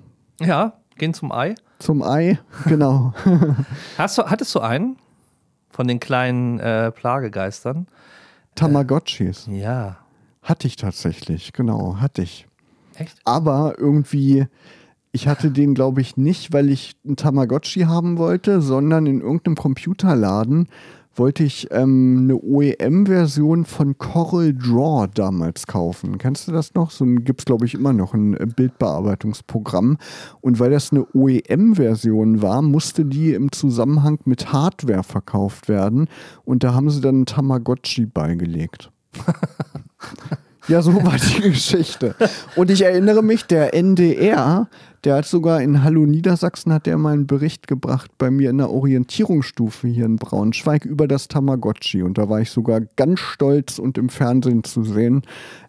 [0.40, 1.54] Ja, gehen zum Ei.
[1.80, 3.14] Zum Ei, genau.
[3.98, 4.96] Hast du, hattest du einen
[5.70, 7.86] von den kleinen äh, Plagegeistern?
[8.54, 9.48] Tamagotchis.
[9.48, 9.96] Äh, ja.
[10.42, 12.46] Hatte ich tatsächlich, genau, hatte ich.
[12.96, 13.18] Echt?
[13.24, 14.46] Aber irgendwie,
[15.12, 19.56] ich hatte den, glaube ich, nicht, weil ich einen Tamagotchi haben wollte, sondern in irgendeinem
[19.56, 20.68] Computerladen
[21.14, 26.18] wollte ich ähm, eine OEM-Version von Coral Draw damals kaufen.
[26.18, 26.90] Kennst du das noch?
[26.90, 29.98] So gibt es, glaube ich, immer noch ein äh, Bildbearbeitungsprogramm.
[30.40, 36.08] Und weil das eine OEM-Version war, musste die im Zusammenhang mit Hardware verkauft werden.
[36.44, 38.90] Und da haben sie dann ein Tamagotchi beigelegt.
[40.68, 42.14] Ja, so war die Geschichte.
[42.54, 44.68] Und ich erinnere mich, der NDR,
[45.04, 48.58] der hat sogar in Hallo Niedersachsen hat der mal einen Bericht gebracht bei mir in
[48.58, 52.02] der Orientierungsstufe hier in Braunschweig über das Tamagotchi.
[52.02, 55.22] Und da war ich sogar ganz stolz und im Fernsehen zu sehen.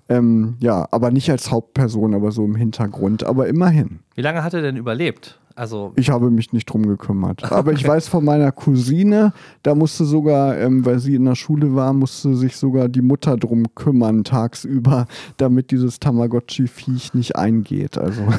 [0.09, 3.23] Ähm, ja, aber nicht als Hauptperson, aber so im Hintergrund.
[3.23, 4.01] Aber immerhin.
[4.15, 5.39] Wie lange hat er denn überlebt?
[5.61, 7.43] Also ich habe mich nicht drum gekümmert.
[7.51, 11.75] Aber ich weiß von meiner Cousine, da musste sogar, ähm, weil sie in der Schule
[11.75, 15.05] war, musste sich sogar die Mutter drum kümmern tagsüber,
[15.37, 17.99] damit dieses Tamagotchi-Viech nicht eingeht.
[17.99, 18.23] Also.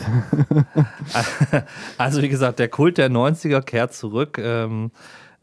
[1.96, 4.40] also wie gesagt, der Kult der 90er kehrt zurück.
[4.42, 4.90] Ähm,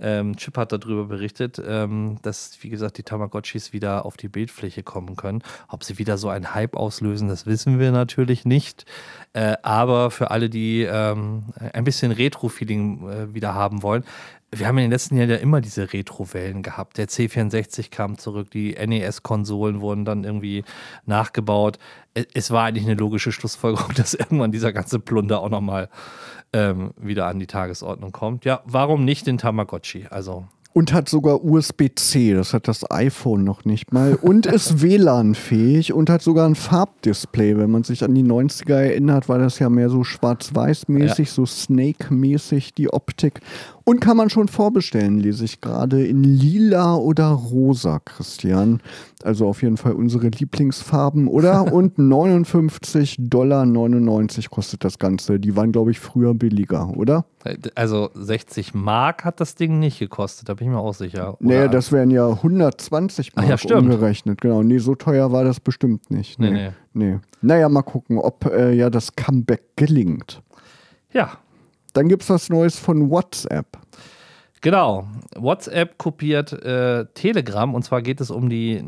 [0.02, 4.82] ähm, Chip hat darüber berichtet, ähm, dass, wie gesagt, die Tamagotchis wieder auf die Bildfläche
[4.82, 5.44] kommen können.
[5.68, 8.86] Ob sie wieder so einen Hype auslösen, das wissen wir natürlich nicht.
[9.34, 14.04] Äh, aber für alle, die ähm, ein bisschen Retro-Feeling äh, wieder haben wollen,
[14.52, 16.98] wir haben in den letzten Jahren ja immer diese Retro-Wellen gehabt.
[16.98, 20.64] Der C64 kam zurück, die NES-Konsolen wurden dann irgendwie
[21.06, 21.78] nachgebaut.
[22.34, 25.90] Es war eigentlich eine logische Schlussfolgerung, dass irgendwann dieser ganze Plunder auch nochmal
[26.52, 28.44] ähm, wieder an die Tagesordnung kommt.
[28.46, 30.08] Ja, warum nicht den Tamagotchi?
[30.10, 34.16] Also und hat sogar USB-C, das hat das iPhone noch nicht mal.
[34.16, 37.58] Und ist WLAN-fähig und hat sogar ein Farbdisplay.
[37.58, 41.34] Wenn man sich an die 90er erinnert, war das ja mehr so schwarz-weiß-mäßig, ja.
[41.34, 43.42] so Snake-mäßig die Optik.
[43.90, 48.84] Und kann man schon vorbestellen, lese ich gerade in lila oder rosa, Christian.
[49.24, 51.74] Also auf jeden Fall unsere Lieblingsfarben, oder?
[51.74, 53.66] Und 59,99 Dollar
[54.52, 55.40] kostet das Ganze.
[55.40, 57.26] Die waren, glaube ich, früher billiger, oder?
[57.74, 61.42] Also 60 Mark hat das Ding nicht gekostet, da bin ich mir auch sicher.
[61.42, 61.64] Oder?
[61.64, 64.40] Nee, das wären ja 120 Mark Ach ja, umgerechnet.
[64.40, 66.38] Genau, nee, so teuer war das bestimmt nicht.
[66.38, 66.70] Nee, nee.
[66.94, 67.14] nee.
[67.14, 67.20] nee.
[67.42, 70.44] Naja, mal gucken, ob äh, ja das Comeback gelingt.
[71.12, 71.40] Ja,
[71.94, 73.68] dann gibt es was Neues von WhatsApp.
[74.62, 75.08] Genau.
[75.36, 78.84] WhatsApp kopiert äh, Telegram und zwar geht es um die, äh,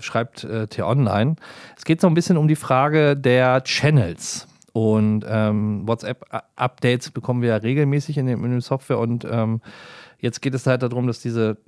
[0.00, 1.36] schreibt äh, T-Online,
[1.76, 4.46] es geht so ein bisschen um die Frage der Channels.
[4.72, 9.60] Und ähm, WhatsApp-Updates bekommen wir ja regelmäßig in, dem, in der Software und ähm,
[10.22, 11.58] Jetzt geht es halt darum, dass diese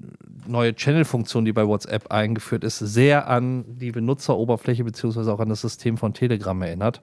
[0.47, 5.61] neue Channel-Funktion, die bei WhatsApp eingeführt ist, sehr an die Benutzeroberfläche beziehungsweise auch an das
[5.61, 7.03] System von Telegram erinnert.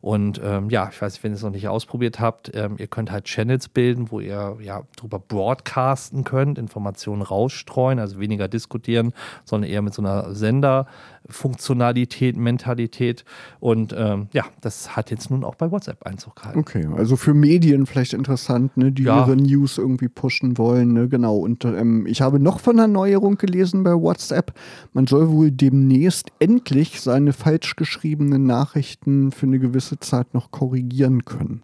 [0.00, 2.86] Und ähm, ja, ich weiß nicht, wenn ihr es noch nicht ausprobiert habt, ähm, ihr
[2.86, 9.12] könnt halt Channels bilden, wo ihr ja drüber broadcasten könnt, Informationen rausstreuen, also weniger diskutieren,
[9.44, 10.86] sondern eher mit so einer Sender-
[11.28, 13.24] Funktionalität, Mentalität.
[13.60, 16.58] Und ähm, ja, das hat jetzt nun auch bei WhatsApp Einzug gehalten.
[16.58, 19.20] Okay, also für Medien vielleicht interessant, ne, die ja.
[19.20, 20.91] ihre News irgendwie pushen wollen.
[20.92, 21.36] Ne, genau.
[21.36, 24.52] Und ähm, ich habe noch von einer Neuerung gelesen bei WhatsApp.
[24.92, 31.24] Man soll wohl demnächst endlich seine falsch geschriebenen Nachrichten für eine gewisse Zeit noch korrigieren
[31.24, 31.62] können.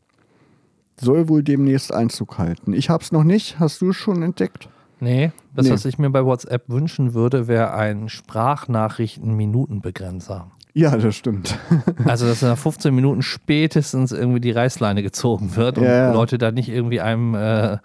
[1.00, 2.72] Soll wohl demnächst Einzug halten.
[2.72, 3.60] Ich habe es noch nicht.
[3.60, 4.70] Hast du es schon entdeckt?
[5.00, 5.72] Nee, das, nee.
[5.72, 10.50] was ich mir bei WhatsApp wünschen würde, wäre ein Sprachnachrichten-Minutenbegrenzer.
[10.74, 11.56] Ja, das stimmt.
[12.04, 16.50] also, dass nach 15 Minuten spätestens irgendwie die Reißleine gezogen wird und ja, Leute da
[16.50, 17.78] nicht irgendwie einem äh,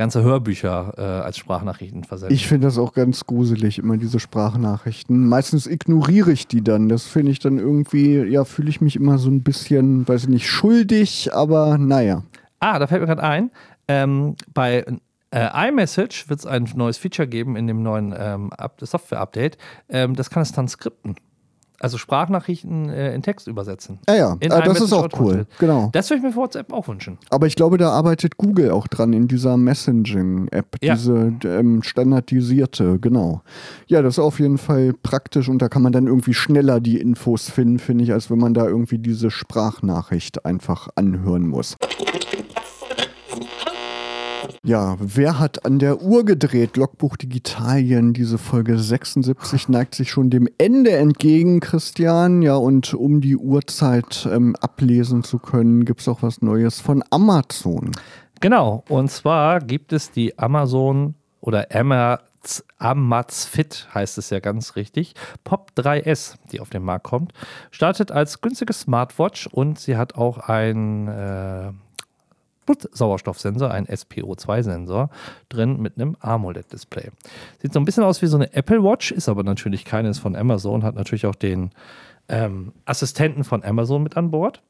[0.00, 2.34] ganze Hörbücher äh, als Sprachnachrichten versenden.
[2.34, 5.28] Ich finde das auch ganz gruselig, immer diese Sprachnachrichten.
[5.28, 6.88] Meistens ignoriere ich die dann.
[6.88, 10.28] Das finde ich dann irgendwie, ja, fühle ich mich immer so ein bisschen, weiß ich
[10.30, 12.22] nicht, schuldig, aber naja.
[12.60, 13.50] Ah, da fällt mir gerade ein,
[13.88, 14.86] ähm, bei
[15.32, 19.58] äh, iMessage wird es ein neues Feature geben in dem neuen ähm, Software-Update.
[19.90, 21.16] Ähm, das kann es dann skripten.
[21.82, 23.98] Also Sprachnachrichten äh, in Text übersetzen.
[24.06, 25.46] Ja, ja, ah, das ist auch cool.
[25.58, 25.88] Genau.
[25.92, 27.16] Das würde ich mir für WhatsApp auch wünschen.
[27.30, 30.94] Aber ich glaube, da arbeitet Google auch dran in dieser Messaging-App, ja.
[30.94, 33.40] diese ähm, standardisierte, genau.
[33.86, 36.98] Ja, das ist auf jeden Fall praktisch und da kann man dann irgendwie schneller die
[36.98, 41.78] Infos finden, finde ich, als wenn man da irgendwie diese Sprachnachricht einfach anhören muss.
[44.64, 46.76] Ja, wer hat an der Uhr gedreht?
[46.76, 52.42] Logbuch Digitalien, diese Folge 76 neigt sich schon dem Ende entgegen, Christian.
[52.42, 57.02] Ja, und um die Uhrzeit ähm, ablesen zu können, gibt es auch was Neues von
[57.10, 57.92] Amazon.
[58.40, 61.66] Genau, und zwar gibt es die Amazon oder
[62.78, 67.32] Amazfit heißt es ja ganz richtig, Pop 3S, die auf den Markt kommt,
[67.70, 71.72] startet als günstige Smartwatch und sie hat auch ein äh,
[72.66, 75.10] Blutsauerstoffsensor, ein SPO2-Sensor,
[75.48, 77.10] drin mit einem AMOLED-Display.
[77.60, 80.36] Sieht so ein bisschen aus wie so eine Apple Watch, ist aber natürlich keines von
[80.36, 81.70] Amazon, hat natürlich auch den
[82.28, 84.62] ähm, Assistenten von Amazon mit an Bord.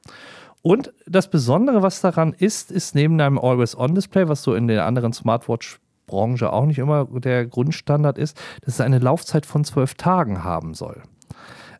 [0.62, 5.12] Und das Besondere, was daran ist, ist neben einem Always-On-Display, was so in der anderen
[5.12, 10.74] Smartwatch-Branche auch nicht immer der Grundstandard ist, dass es eine Laufzeit von zwölf Tagen haben
[10.74, 11.03] soll.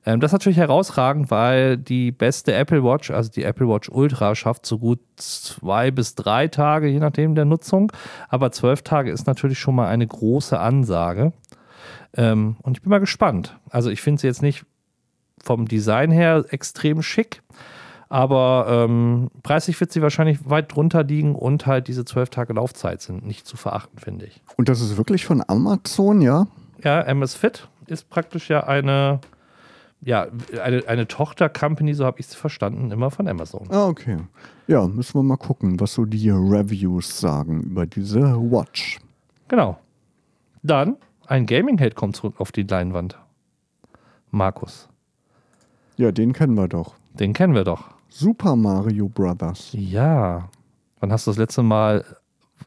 [0.07, 4.35] Ähm, das ist natürlich herausragend, weil die beste Apple Watch, also die Apple Watch Ultra,
[4.35, 7.93] schafft so gut zwei bis drei Tage, je nachdem der Nutzung.
[8.29, 11.33] Aber zwölf Tage ist natürlich schon mal eine große Ansage.
[12.17, 13.59] Ähm, und ich bin mal gespannt.
[13.69, 14.65] Also ich finde sie jetzt nicht
[15.43, 17.43] vom Design her extrem schick.
[18.09, 23.01] Aber ähm, preislich wird sie wahrscheinlich weit drunter liegen und halt diese zwölf Tage Laufzeit
[23.01, 24.43] sind nicht zu verachten, finde ich.
[24.57, 26.49] Und das ist wirklich von Amazon, ja?
[26.83, 29.21] Ja, MS Fit ist praktisch ja eine
[30.03, 30.27] ja,
[30.63, 33.67] eine, eine Tochter-Company, so habe ich es verstanden, immer von Amazon.
[33.71, 34.19] Ah, okay.
[34.67, 38.99] Ja, müssen wir mal gucken, was so die Reviews sagen über diese Watch.
[39.49, 39.79] Genau.
[40.63, 43.19] Dann, ein Gaming-Held kommt zurück auf die Leinwand.
[44.31, 44.89] Markus.
[45.97, 46.95] Ja, den kennen wir doch.
[47.13, 47.91] Den kennen wir doch.
[48.09, 49.71] Super Mario Brothers.
[49.73, 50.49] Ja.
[51.01, 52.05] Wann hast du das letzte Mal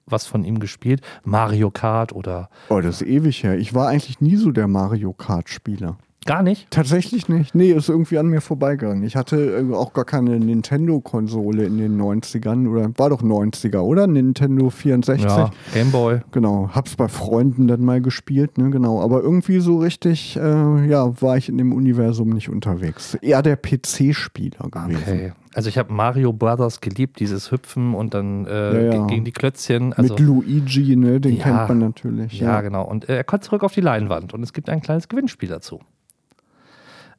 [0.05, 1.01] was von ihm gespielt?
[1.23, 2.49] Mario Kart oder.
[2.69, 3.57] Oh, das ist ewig her.
[3.57, 5.97] Ich war eigentlich nie so der Mario Kart-Spieler.
[6.25, 6.69] Gar nicht?
[6.71, 7.53] Tatsächlich nicht.
[7.53, 9.03] Nee, ist irgendwie an mir vorbeigegangen.
[9.03, 12.69] Ich hatte äh, auch gar keine Nintendo-Konsole in den 90ern.
[12.69, 14.07] Oder war doch 90er, oder?
[14.07, 15.23] Nintendo 64.
[15.23, 16.21] Ja, Gameboy.
[16.31, 16.69] Genau.
[16.73, 18.69] Hab's bei Freunden dann mal gespielt, ne?
[18.69, 19.01] Genau.
[19.01, 23.15] Aber irgendwie so richtig, äh, ja, war ich in dem Universum nicht unterwegs.
[23.15, 25.01] Eher der PC-Spieler gewesen.
[25.01, 25.33] Okay.
[25.55, 29.05] Also ich habe Mario Brothers geliebt, dieses Hüpfen und dann äh, ja, ja.
[29.05, 29.93] gegen die Klötzchen.
[29.93, 31.19] Also, Mit Luigi, ne?
[31.19, 32.39] Den ja, kennt man natürlich.
[32.39, 32.83] Ja, genau.
[32.83, 35.79] Und äh, er kommt zurück auf die Leinwand und es gibt ein kleines Gewinnspiel dazu.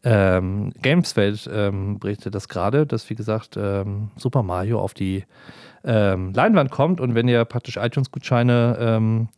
[0.05, 5.25] Ähm, Gameswelt ähm, berichtet das gerade, dass, wie gesagt, ähm, Super Mario auf die
[5.85, 7.01] ähm, Leinwand kommt.
[7.01, 9.29] Und wenn ihr praktisch iTunes-Gutscheine ähm,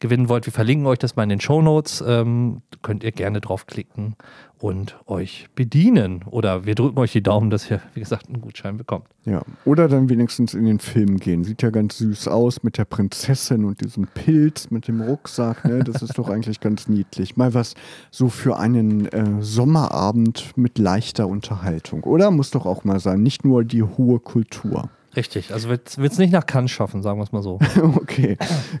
[0.00, 3.40] gewinnen wollt, wir verlinken euch das mal in den Show Notes, ähm, könnt ihr gerne
[3.40, 4.16] draufklicken
[4.58, 6.24] und euch bedienen.
[6.30, 9.06] Oder wir drücken euch die Daumen, dass ihr, wie gesagt, einen Gutschein bekommt.
[9.24, 11.44] Ja, oder dann wenigstens in den Film gehen.
[11.44, 15.64] Sieht ja ganz süß aus mit der Prinzessin und diesem Pilz mit dem Rucksack.
[15.64, 15.84] Ne?
[15.84, 17.36] Das ist doch eigentlich ganz niedlich.
[17.36, 17.74] Mal was
[18.10, 22.04] so für einen äh, Sommerabend mit leichter Unterhaltung.
[22.04, 23.22] Oder muss doch auch mal sein.
[23.22, 24.88] Nicht nur die hohe Kultur.
[25.16, 27.58] Richtig, also wird es nicht nach Cannes schaffen, sagen wir es mal so.
[27.96, 28.36] okay.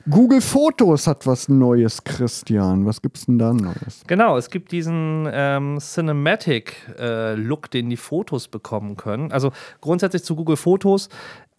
[0.08, 2.84] Google Fotos hat was Neues, Christian.
[2.84, 4.02] Was gibt es denn da Neues?
[4.06, 9.32] Genau, es gibt diesen ähm, Cinematic-Look, äh, den die Fotos bekommen können.
[9.32, 11.08] Also grundsätzlich zu Google Fotos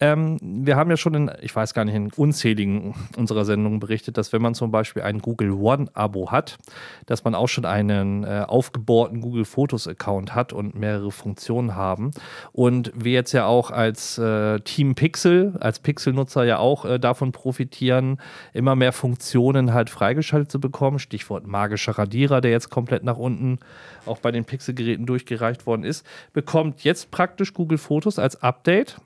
[0.00, 4.16] ähm, wir haben ja schon in, ich weiß gar nicht, in unzähligen unserer Sendungen berichtet,
[4.16, 6.58] dass wenn man zum Beispiel ein Google One-Abo hat,
[7.06, 12.12] dass man auch schon einen äh, aufgebohrten Google Fotos-Account hat und mehrere Funktionen haben.
[12.52, 17.32] Und wir jetzt ja auch als äh, Team Pixel, als Pixel-Nutzer ja auch äh, davon
[17.32, 18.20] profitieren,
[18.52, 21.00] immer mehr Funktionen halt freigeschaltet zu bekommen.
[21.00, 23.58] Stichwort magischer Radierer, der jetzt komplett nach unten
[24.06, 29.00] auch bei den Pixel-Geräten durchgereicht worden ist, bekommt jetzt praktisch Google Fotos als Update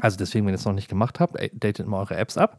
[0.00, 2.58] also deswegen, wenn ihr es noch nicht gemacht habt, datet mal eure Apps ab,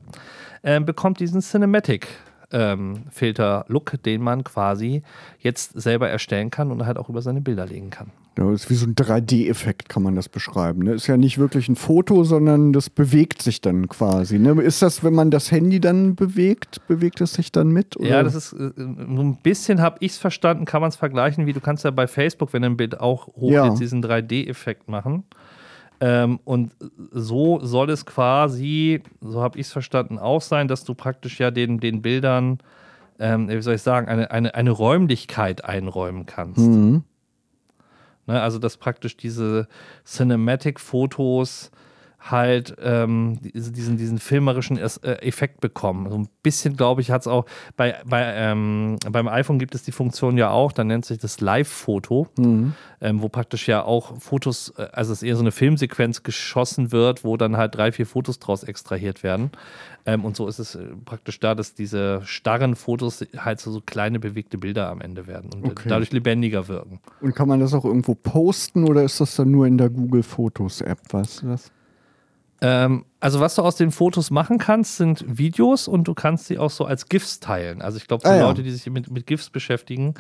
[0.62, 2.08] äh, bekommt diesen Cinematic
[2.52, 5.02] ähm, Filter-Look, den man quasi
[5.40, 8.12] jetzt selber erstellen kann und halt auch über seine Bilder legen kann.
[8.38, 10.84] Ja, ist wie so ein 3D-Effekt, kann man das beschreiben.
[10.84, 10.94] Ne?
[10.94, 14.40] Ist ja nicht wirklich ein Foto, sondern das bewegt sich dann quasi.
[14.40, 14.60] Ne?
[14.62, 17.96] Ist das, wenn man das Handy dann bewegt, bewegt es sich dann mit?
[17.96, 18.10] Oder?
[18.10, 21.46] Ja, das ist äh, so ein bisschen, habe ich es verstanden, kann man es vergleichen,
[21.46, 23.70] wie du kannst ja bei Facebook, wenn ein Bild auch hoch ja.
[23.76, 25.26] diesen 3D-Effekt machen.
[26.04, 26.76] Ähm, und
[27.12, 31.50] so soll es quasi, so habe ich es verstanden, auch sein, dass du praktisch ja
[31.50, 32.58] den, den Bildern,
[33.20, 36.60] ähm, wie soll ich sagen, eine, eine, eine Räumlichkeit einräumen kannst.
[36.60, 37.06] Mhm.
[38.26, 39.70] Ne, also, dass praktisch diese
[40.06, 41.72] Cinematic-Fotos
[42.24, 44.86] halt ähm, diesen, diesen filmerischen äh,
[45.22, 46.10] Effekt bekommen.
[46.10, 49.84] So ein bisschen, glaube ich, hat es auch bei, bei ähm, beim iPhone gibt es
[49.84, 52.74] die Funktion ja auch, da nennt sich das Live-Foto, mhm.
[53.02, 56.94] ähm, wo praktisch ja auch Fotos, äh, also es ist eher so eine Filmsequenz geschossen
[56.94, 59.52] wird, wo dann halt drei, vier Fotos draus extrahiert werden.
[60.06, 63.82] Ähm, und so ist es äh, praktisch da, dass diese starren Fotos halt so, so
[63.82, 65.90] kleine bewegte Bilder am Ende werden und okay.
[65.90, 67.00] dadurch lebendiger wirken.
[67.20, 70.24] Und kann man das auch irgendwo posten oder ist das dann nur in der Google
[70.24, 71.00] Fotos App?
[71.12, 71.72] Weißt du das?
[72.64, 76.58] Ähm, also was du aus den Fotos machen kannst, sind Videos und du kannst sie
[76.58, 77.82] auch so als GIFs teilen.
[77.82, 78.48] Also ich glaube, für ah, ja.
[78.48, 80.14] Leute, die sich mit, mit GIFs beschäftigen,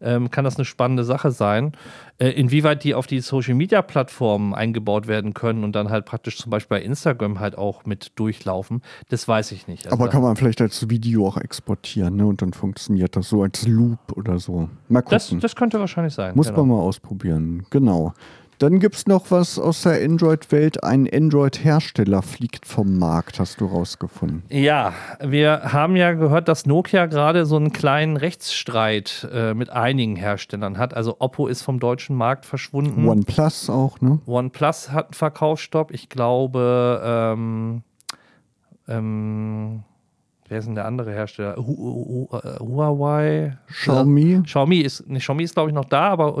[0.00, 1.72] ähm, kann das eine spannende Sache sein.
[2.18, 6.78] Äh, inwieweit die auf die Social-Media-Plattformen eingebaut werden können und dann halt praktisch zum Beispiel
[6.78, 9.86] bei Instagram halt auch mit durchlaufen, das weiß ich nicht.
[9.86, 12.26] Also Aber kann man vielleicht als Video auch exportieren ne?
[12.26, 14.70] und dann funktioniert das so als Loop oder so.
[14.88, 15.18] Mal gucken.
[15.18, 16.36] Das, das könnte wahrscheinlich sein.
[16.36, 16.64] Muss genau.
[16.64, 17.66] man mal ausprobieren.
[17.70, 18.14] Genau.
[18.60, 20.84] Dann gibt es noch was aus der Android-Welt.
[20.84, 24.42] Ein Android-Hersteller fliegt vom Markt, hast du rausgefunden.
[24.50, 30.14] Ja, wir haben ja gehört, dass Nokia gerade so einen kleinen Rechtsstreit äh, mit einigen
[30.14, 30.92] Herstellern hat.
[30.92, 33.08] Also Oppo ist vom deutschen Markt verschwunden.
[33.08, 34.18] OnePlus auch, ne?
[34.26, 35.90] OnePlus hat einen Verkaufsstopp.
[35.90, 37.82] Ich glaube, ähm,
[38.88, 39.84] ähm,
[40.50, 41.56] wer ist denn der andere Hersteller?
[41.56, 43.56] Äh, Huawei?
[43.68, 44.42] Xiaomi?
[44.44, 46.36] Xiaomi ist, nee, Xiaomi ist glaube ich noch da, aber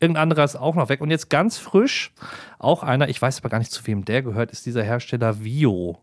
[0.00, 1.00] irgendein anderer ist auch noch weg.
[1.00, 2.12] Und jetzt ganz frisch,
[2.58, 5.98] auch einer, ich weiß aber gar nicht, zu wem der gehört, ist dieser Hersteller Vio.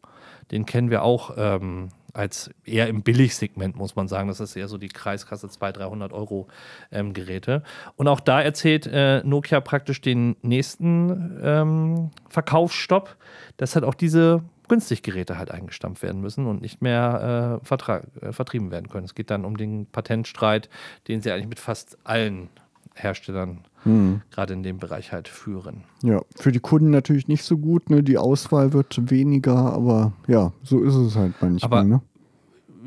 [0.51, 4.27] Den kennen wir auch ähm, als eher im Billigsegment, muss man sagen.
[4.27, 6.47] Das ist eher so die Kreiskasse 200, 300 Euro
[6.91, 7.63] ähm, Geräte.
[7.95, 13.17] Und auch da erzählt äh, Nokia praktisch den nächsten ähm, Verkaufsstopp,
[13.57, 18.31] dass halt auch diese günstig Geräte halt eingestampft werden müssen und nicht mehr äh, äh,
[18.31, 19.05] vertrieben werden können.
[19.05, 20.69] Es geht dann um den Patentstreit,
[21.07, 22.49] den sie eigentlich mit fast allen
[22.93, 24.21] Herstellern hm.
[24.31, 25.83] gerade in dem Bereich halt führen.
[26.01, 28.03] Ja, für die Kunden natürlich nicht so gut, ne?
[28.03, 31.79] Die Auswahl wird weniger, aber ja, so ist es halt manchmal.
[31.79, 32.01] Aber, ne?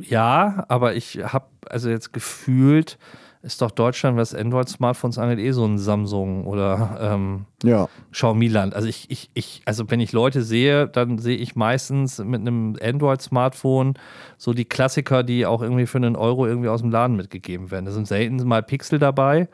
[0.01, 2.99] Ja, aber ich habe also jetzt gefühlt,
[3.43, 7.89] ist doch Deutschland, was Android-Smartphones angeht, eh so ein Samsung oder ähm, ja.
[8.13, 8.75] Xiaomi-Land.
[8.75, 12.77] Also ich, ich, ich, also wenn ich Leute sehe, dann sehe ich meistens mit einem
[12.83, 13.95] Android-Smartphone
[14.37, 17.87] so die Klassiker, die auch irgendwie für einen Euro irgendwie aus dem Laden mitgegeben werden.
[17.87, 19.49] Da sind selten mal Pixel dabei.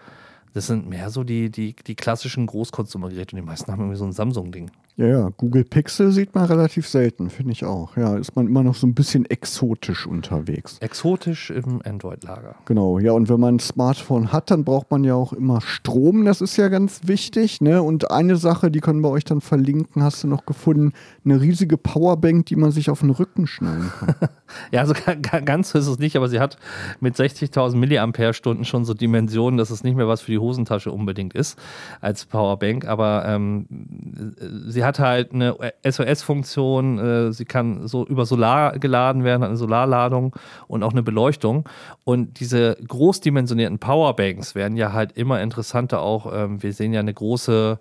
[0.57, 4.07] Das sind mehr so die, die, die klassischen Großkonsumergeräte und die meisten haben irgendwie so
[4.07, 4.71] ein Samsung-Ding.
[4.99, 7.99] Ja, ja, Google Pixel sieht man relativ selten, finde ich auch.
[7.99, 10.79] Ja, ist man immer noch so ein bisschen exotisch unterwegs.
[10.81, 12.55] Exotisch im Android-Lager.
[12.65, 16.25] Genau, ja, und wenn man ein Smartphone hat, dann braucht man ja auch immer Strom,
[16.25, 17.61] das ist ja ganz wichtig.
[17.61, 17.83] Ne?
[17.83, 20.95] Und eine Sache, die können wir euch dann verlinken, hast du noch gefunden,
[21.27, 24.15] eine riesige Powerbank, die man sich auf den Rücken schnallen kann.
[24.73, 24.95] ja, also
[25.45, 26.57] ganz so ist es nicht, aber sie hat
[27.01, 31.35] mit 60.000 Milliampere-Stunden schon so Dimensionen, dass es nicht mehr was für die Hosentasche unbedingt
[31.35, 31.59] ist
[32.01, 33.67] als Powerbank, aber ähm,
[34.69, 39.57] sie hat halt eine SOS-Funktion, äh, sie kann so über Solar geladen werden, hat eine
[39.57, 40.35] Solarladung
[40.69, 41.69] und auch eine Beleuchtung.
[42.05, 46.33] Und diese großdimensionierten Powerbanks werden ja halt immer interessanter auch.
[46.33, 47.79] Ähm, wir sehen ja eine große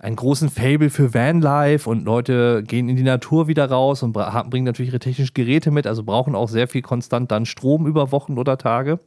[0.00, 4.64] einen großen Fable für Vanlife und Leute gehen in die Natur wieder raus und bringen
[4.64, 8.38] natürlich ihre technischen Geräte mit, also brauchen auch sehr viel konstant dann Strom über Wochen
[8.38, 8.98] oder Tage.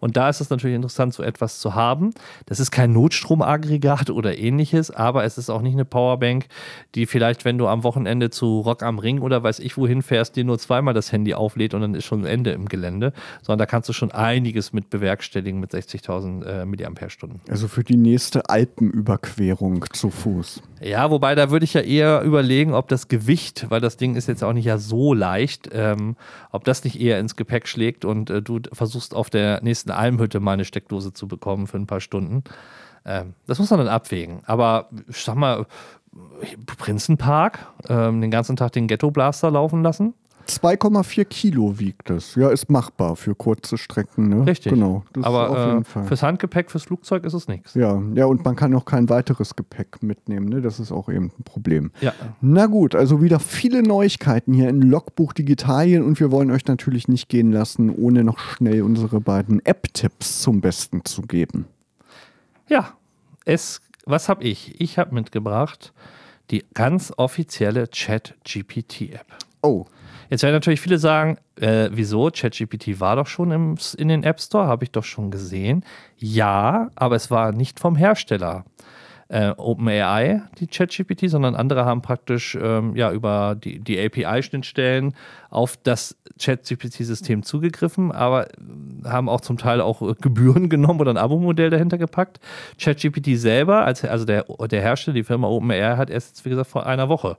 [0.00, 2.14] Und da ist es natürlich interessant, so etwas zu haben.
[2.46, 6.46] Das ist kein Notstromaggregat oder ähnliches, aber es ist auch nicht eine Powerbank,
[6.94, 10.36] die vielleicht, wenn du am Wochenende zu Rock am Ring oder weiß ich wohin fährst,
[10.36, 13.66] dir nur zweimal das Handy auflädt und dann ist schon Ende im Gelände, sondern da
[13.66, 16.78] kannst du schon einiges mit bewerkstelligen mit 60.000 äh, mAh.
[17.50, 20.37] Also für die nächste Alpenüberquerung zu Fuß.
[20.38, 20.62] Fuß.
[20.80, 24.28] Ja, wobei da würde ich ja eher überlegen, ob das Gewicht, weil das Ding ist
[24.28, 26.16] jetzt auch nicht ja so leicht, ähm,
[26.50, 30.40] ob das nicht eher ins Gepäck schlägt und äh, du versuchst auf der nächsten Almhütte
[30.40, 32.44] mal eine Steckdose zu bekommen für ein paar Stunden.
[33.04, 34.40] Ähm, das muss man dann abwägen.
[34.46, 35.66] Aber ich sag mal,
[36.66, 37.58] Prinzenpark,
[37.88, 40.14] ähm, den ganzen Tag den Ghetto Blaster laufen lassen.
[40.48, 42.34] 2,4 Kilo wiegt das.
[42.34, 44.28] Ja, ist machbar für kurze Strecken.
[44.28, 44.46] Ne?
[44.46, 44.72] Richtig.
[44.72, 45.04] Genau.
[45.22, 47.74] Aber äh, fürs Handgepäck, fürs Flugzeug ist es nichts.
[47.74, 50.48] Ja, ja, und man kann auch kein weiteres Gepäck mitnehmen.
[50.48, 50.62] Ne?
[50.62, 51.90] Das ist auch eben ein Problem.
[52.00, 52.12] Ja.
[52.40, 57.08] Na gut, also wieder viele Neuigkeiten hier in Logbuch Digitalien und wir wollen euch natürlich
[57.08, 61.66] nicht gehen lassen, ohne noch schnell unsere beiden App-Tipps zum Besten zu geben.
[62.68, 62.94] Ja,
[63.44, 64.80] es, was habe ich?
[64.80, 65.92] Ich habe mitgebracht
[66.50, 69.26] die ganz offizielle Chat-GPT-App.
[69.62, 69.84] Oh.
[70.30, 72.30] Jetzt werden natürlich viele sagen, äh, wieso?
[72.30, 75.84] ChatGPT war doch schon im, in den App Store, habe ich doch schon gesehen.
[76.16, 78.64] Ja, aber es war nicht vom Hersteller.
[79.30, 85.14] Äh, OpenAI, die ChatGPT, sondern andere haben praktisch ähm, ja, über die, die API-Schnittstellen
[85.50, 88.48] auf das ChatGPT-System zugegriffen, aber
[89.04, 92.40] haben auch zum Teil auch Gebühren genommen oder ein Abo-Modell dahinter gepackt.
[92.80, 96.86] ChatGPT selber, als, also der, der Hersteller, die Firma OpenAI, hat erst, wie gesagt, vor
[96.86, 97.36] einer Woche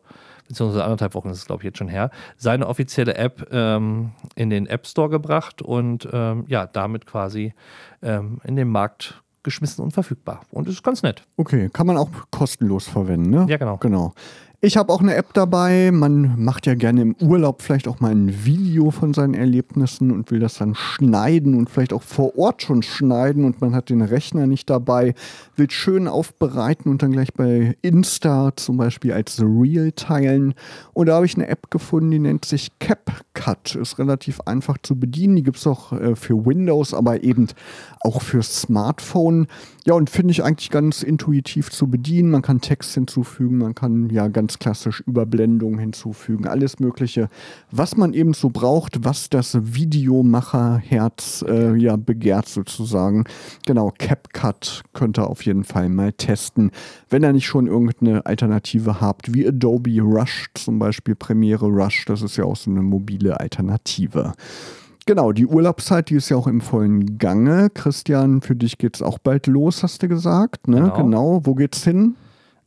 [0.50, 4.50] beziehungsweise anderthalb Wochen ist es, glaube ich, jetzt schon her, seine offizielle App ähm, in
[4.50, 7.54] den App Store gebracht und ähm, ja, damit quasi
[8.02, 10.42] ähm, in den Markt geschmissen und verfügbar.
[10.52, 11.24] Und es ist ganz nett.
[11.38, 13.46] Okay, kann man auch kostenlos verwenden, ne?
[13.48, 13.78] Ja, genau.
[13.78, 14.14] Genau.
[14.62, 15.90] Ich habe auch eine App dabei.
[15.94, 20.32] Man macht ja gerne im Urlaub vielleicht auch mal ein Video von seinen Erlebnissen und
[20.32, 24.02] will das dann schneiden und vielleicht auch vor Ort schon schneiden und man hat den
[24.02, 25.14] Rechner nicht dabei,
[25.56, 30.54] will schön aufbereiten und dann gleich bei Insta zum Beispiel als Reel teilen.
[30.92, 33.76] Und da habe ich eine App gefunden, die nennt sich CapCut.
[33.76, 35.38] Ist relativ einfach zu bedienen.
[35.38, 37.48] Die gibt es auch äh, für Windows, aber eben
[38.02, 39.48] auch für Smartphone.
[39.86, 42.32] Ja, und finde ich eigentlich ganz intuitiv zu bedienen.
[42.32, 47.30] Man kann Text hinzufügen, man kann ja ganz klassisch Überblendungen hinzufügen, alles Mögliche,
[47.72, 53.26] was man eben so braucht, was das Videomacherherz äh, ja begehrt sozusagen.
[53.68, 56.72] Genau, CapCut könnt ihr auf jeden Fall mal testen,
[57.10, 62.22] wenn ihr nicht schon irgendeine Alternative habt, wie Adobe Rush zum Beispiel, Premiere Rush, das
[62.22, 64.34] ist ja auch so eine mobile Alternative.
[65.10, 67.72] Genau, die Urlaubszeit, die ist ja auch im vollen Gange.
[67.72, 70.68] Christian, für dich geht es auch bald los, hast du gesagt.
[70.68, 70.82] Ne?
[70.82, 70.96] Genau.
[70.96, 71.42] genau.
[71.46, 72.16] Wo geht's hin?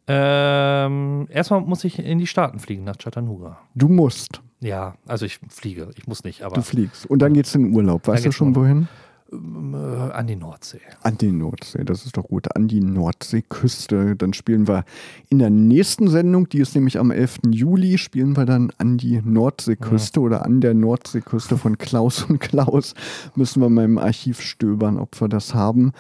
[0.09, 3.59] Ähm, erstmal muss ich in die Staaten fliegen, nach Chattanooga.
[3.75, 4.41] Du musst.
[4.61, 5.91] Ja, also ich fliege.
[5.97, 6.55] Ich muss nicht, aber.
[6.55, 7.07] Du fliegst.
[7.07, 8.07] Und dann geht's in den Urlaub.
[8.07, 8.89] Weißt du schon wohin?
[9.33, 10.81] Äh, an die Nordsee.
[11.03, 12.55] An die Nordsee, das ist doch gut.
[12.55, 14.15] An die Nordseeküste.
[14.15, 14.85] Dann spielen wir
[15.31, 17.39] in der nächsten Sendung, die ist nämlich am 11.
[17.51, 20.27] Juli, spielen wir dann an die Nordseeküste ja.
[20.27, 22.95] oder an der Nordseeküste von Klaus und Klaus.
[23.35, 25.93] Müssen wir mal im Archiv stöbern, ob wir das haben.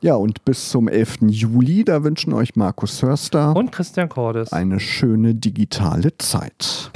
[0.00, 1.18] Ja, und bis zum 11.
[1.28, 6.92] Juli, da wünschen euch Markus Hörster und Christian Cordes eine schöne digitale Zeit.